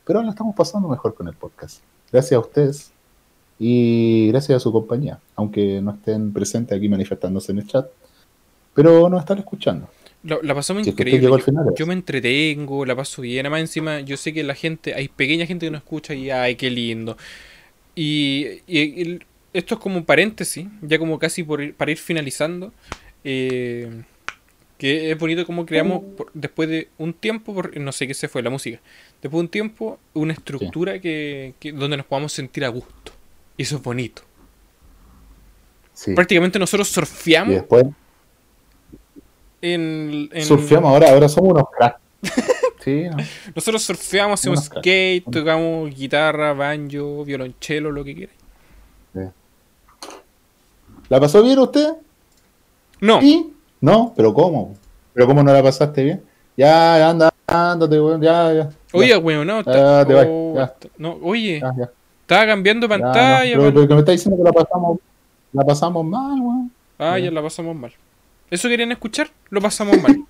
[0.05, 1.81] Pero ahora la estamos pasando mejor con el podcast.
[2.11, 2.93] Gracias a ustedes.
[3.59, 7.87] y gracias a su compañía, aunque no estén presentes aquí manifestándose en el chat,
[8.75, 9.89] pero nos están escuchando.
[10.25, 11.29] La, la pasamos increíble.
[11.77, 13.47] yo, me entretengo, la paso bien.
[13.47, 16.55] Además, encima, yo sé que la gente, hay pequeña gente que nos escucha y ay,
[16.57, 17.17] qué lindo.
[17.95, 18.47] Y,
[19.53, 22.73] esto es como paréntesis, ya como casi por para ir finalizando.
[23.25, 24.03] Eh,
[24.79, 26.03] que es bonito como creamos
[26.35, 28.81] después de un tiempo, por, no sé qué se fue, la música.
[29.21, 33.13] Después de un tiempo, una estructura que, donde nos podamos sentir a gusto.
[33.57, 34.23] Y eso es bonito.
[36.17, 37.55] Prácticamente nosotros surfeamos.
[37.55, 37.85] después,
[39.61, 42.01] en, Surfeamos ahora, ahora somos unos cracks.
[42.85, 43.05] sí,
[43.55, 49.33] Nosotros surfeamos, hacemos skate, tocamos guitarra, banjo, violonchelo, lo que quieran.
[51.13, 51.93] ¿La pasó bien usted?
[52.99, 53.21] No.
[53.83, 54.75] No, pero ¿cómo?
[55.13, 56.23] ¿Pero cómo no la pasaste bien?
[56.57, 58.71] Ya, anda, ándate, weón, ya, ya.
[58.95, 60.75] Oye, weón, no, ya, te oh, ya.
[60.97, 61.61] no, oye,
[62.23, 63.59] estaba cambiando pantalla.
[63.59, 65.01] pero, pero, que me está diciendo que la pasamos,
[65.53, 66.73] la pasamos mal, weón.
[66.99, 67.93] Ah, ya la pasamos mal.
[68.51, 69.29] ¿Eso querían escuchar?
[69.51, 70.17] Lo pasamos mal.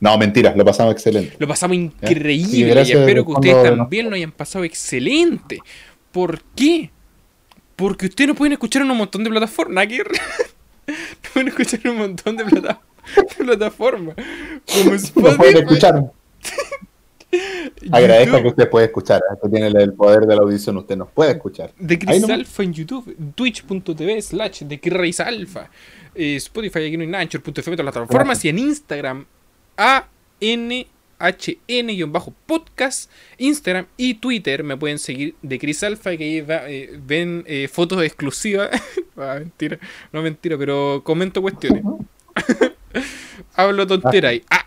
[0.00, 1.34] No, mentira, lo pasamos excelente.
[1.38, 5.60] Lo pasamos increíble y espero que ustedes también lo hayan pasado excelente.
[6.12, 6.90] ¿Por qué?
[7.76, 9.88] Porque ustedes no pueden escuchar en un montón de plataformas.
[10.86, 10.94] no
[11.32, 12.44] pueden escuchar en un montón de,
[13.38, 14.16] plataformas.
[14.66, 15.30] Como Spotify.
[15.30, 16.04] No pueden escuchar.
[17.90, 19.20] Agradezco que usted puede escuchar.
[19.20, 19.34] ¿eh?
[19.34, 20.76] Esto tiene el poder de la audición.
[20.78, 21.72] Usted nos puede escuchar.
[21.78, 22.24] De Chris
[22.58, 23.16] en YouTube.
[23.34, 25.68] Twitch.tv slash de Chris Alpha.
[26.14, 28.44] Eh, Spotify, aquí no hay Anchor.fm, todas las plataformas.
[28.44, 29.26] Y en Instagram,
[29.76, 30.06] a
[30.40, 30.86] n
[31.24, 34.62] HN-podcast, Instagram y Twitter.
[34.62, 38.70] Me pueden seguir de Chris Alpha, que ahí eh, ven eh, fotos exclusivas.
[39.16, 39.78] ah, mentira,
[40.12, 41.82] no mentira, pero comento cuestiones.
[43.54, 44.42] Hablo tontera ahí.
[44.50, 44.66] Ah.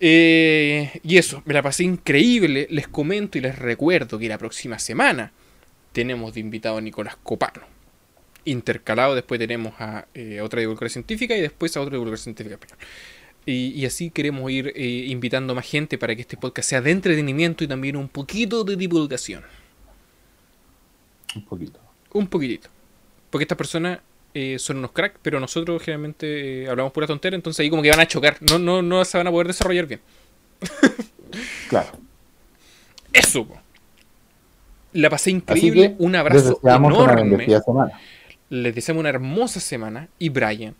[0.00, 2.66] Eh, y eso, me la pasé increíble.
[2.70, 5.32] Les comento y les recuerdo que la próxima semana
[5.92, 7.62] tenemos de invitado a Nicolás Copano.
[8.46, 10.06] Intercalado, después tenemos a
[10.42, 12.58] otra divulgadora científica y después a otra divulgadora científica
[13.46, 17.62] y, así queremos ir eh, invitando más gente para que este podcast sea de entretenimiento
[17.62, 19.42] y también un poquito de divulgación.
[21.36, 21.80] Un poquito.
[22.12, 22.68] Un poquitito.
[23.30, 23.98] Porque estas personas
[24.32, 27.90] eh, son unos cracks, pero nosotros generalmente eh, hablamos pura tontera, entonces ahí como que
[27.90, 28.38] van a chocar.
[28.40, 30.00] No, no, no se van a poder desarrollar bien.
[31.68, 31.90] claro.
[33.12, 33.46] Eso.
[34.92, 35.96] La pasé increíble.
[35.98, 37.46] Un abrazo enorme.
[38.48, 40.08] Les deseamos una hermosa semana.
[40.18, 40.74] Y Brian,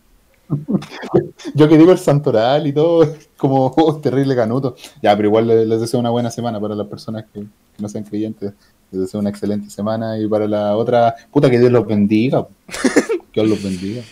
[1.55, 4.77] Yo que digo el santoral y todo, como oh, terrible canuto.
[5.03, 7.45] Ya, pero igual les, deseo una buena semana para las personas que,
[7.79, 8.53] no sean creyentes.
[8.91, 12.47] Les deseo una excelente semana y para la otra, puta que Dios los bendiga.
[13.33, 14.03] Que Dios los bendiga.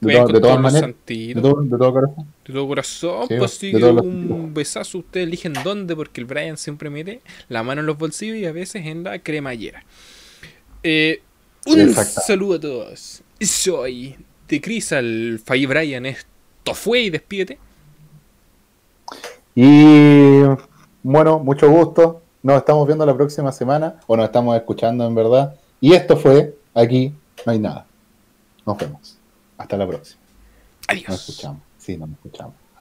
[0.00, 1.54] De, todas maneras, de todo,
[1.92, 2.26] corazón.
[2.46, 4.98] De todo corazón, pues sí, un besazo.
[4.98, 8.52] Ustedes eligen dónde, porque el Brian siempre mete la mano en los bolsillos y a
[8.52, 9.82] veces en la cremallera.
[10.82, 11.22] Eh,
[11.64, 13.22] un saludo a todos.
[13.40, 14.16] Soy
[14.48, 17.58] de Chris al Fay Brian, esto fue y despídete.
[19.54, 20.42] Y
[21.02, 22.22] bueno, mucho gusto.
[22.42, 25.54] Nos estamos viendo la próxima semana, o nos estamos escuchando en verdad.
[25.80, 27.12] Y esto fue aquí,
[27.46, 27.86] no hay nada.
[28.66, 29.18] Nos vemos.
[29.56, 30.20] Hasta la próxima.
[30.88, 31.08] Adiós.
[31.08, 31.62] Nos escuchamos.
[31.78, 32.63] Sí, nos escuchamos.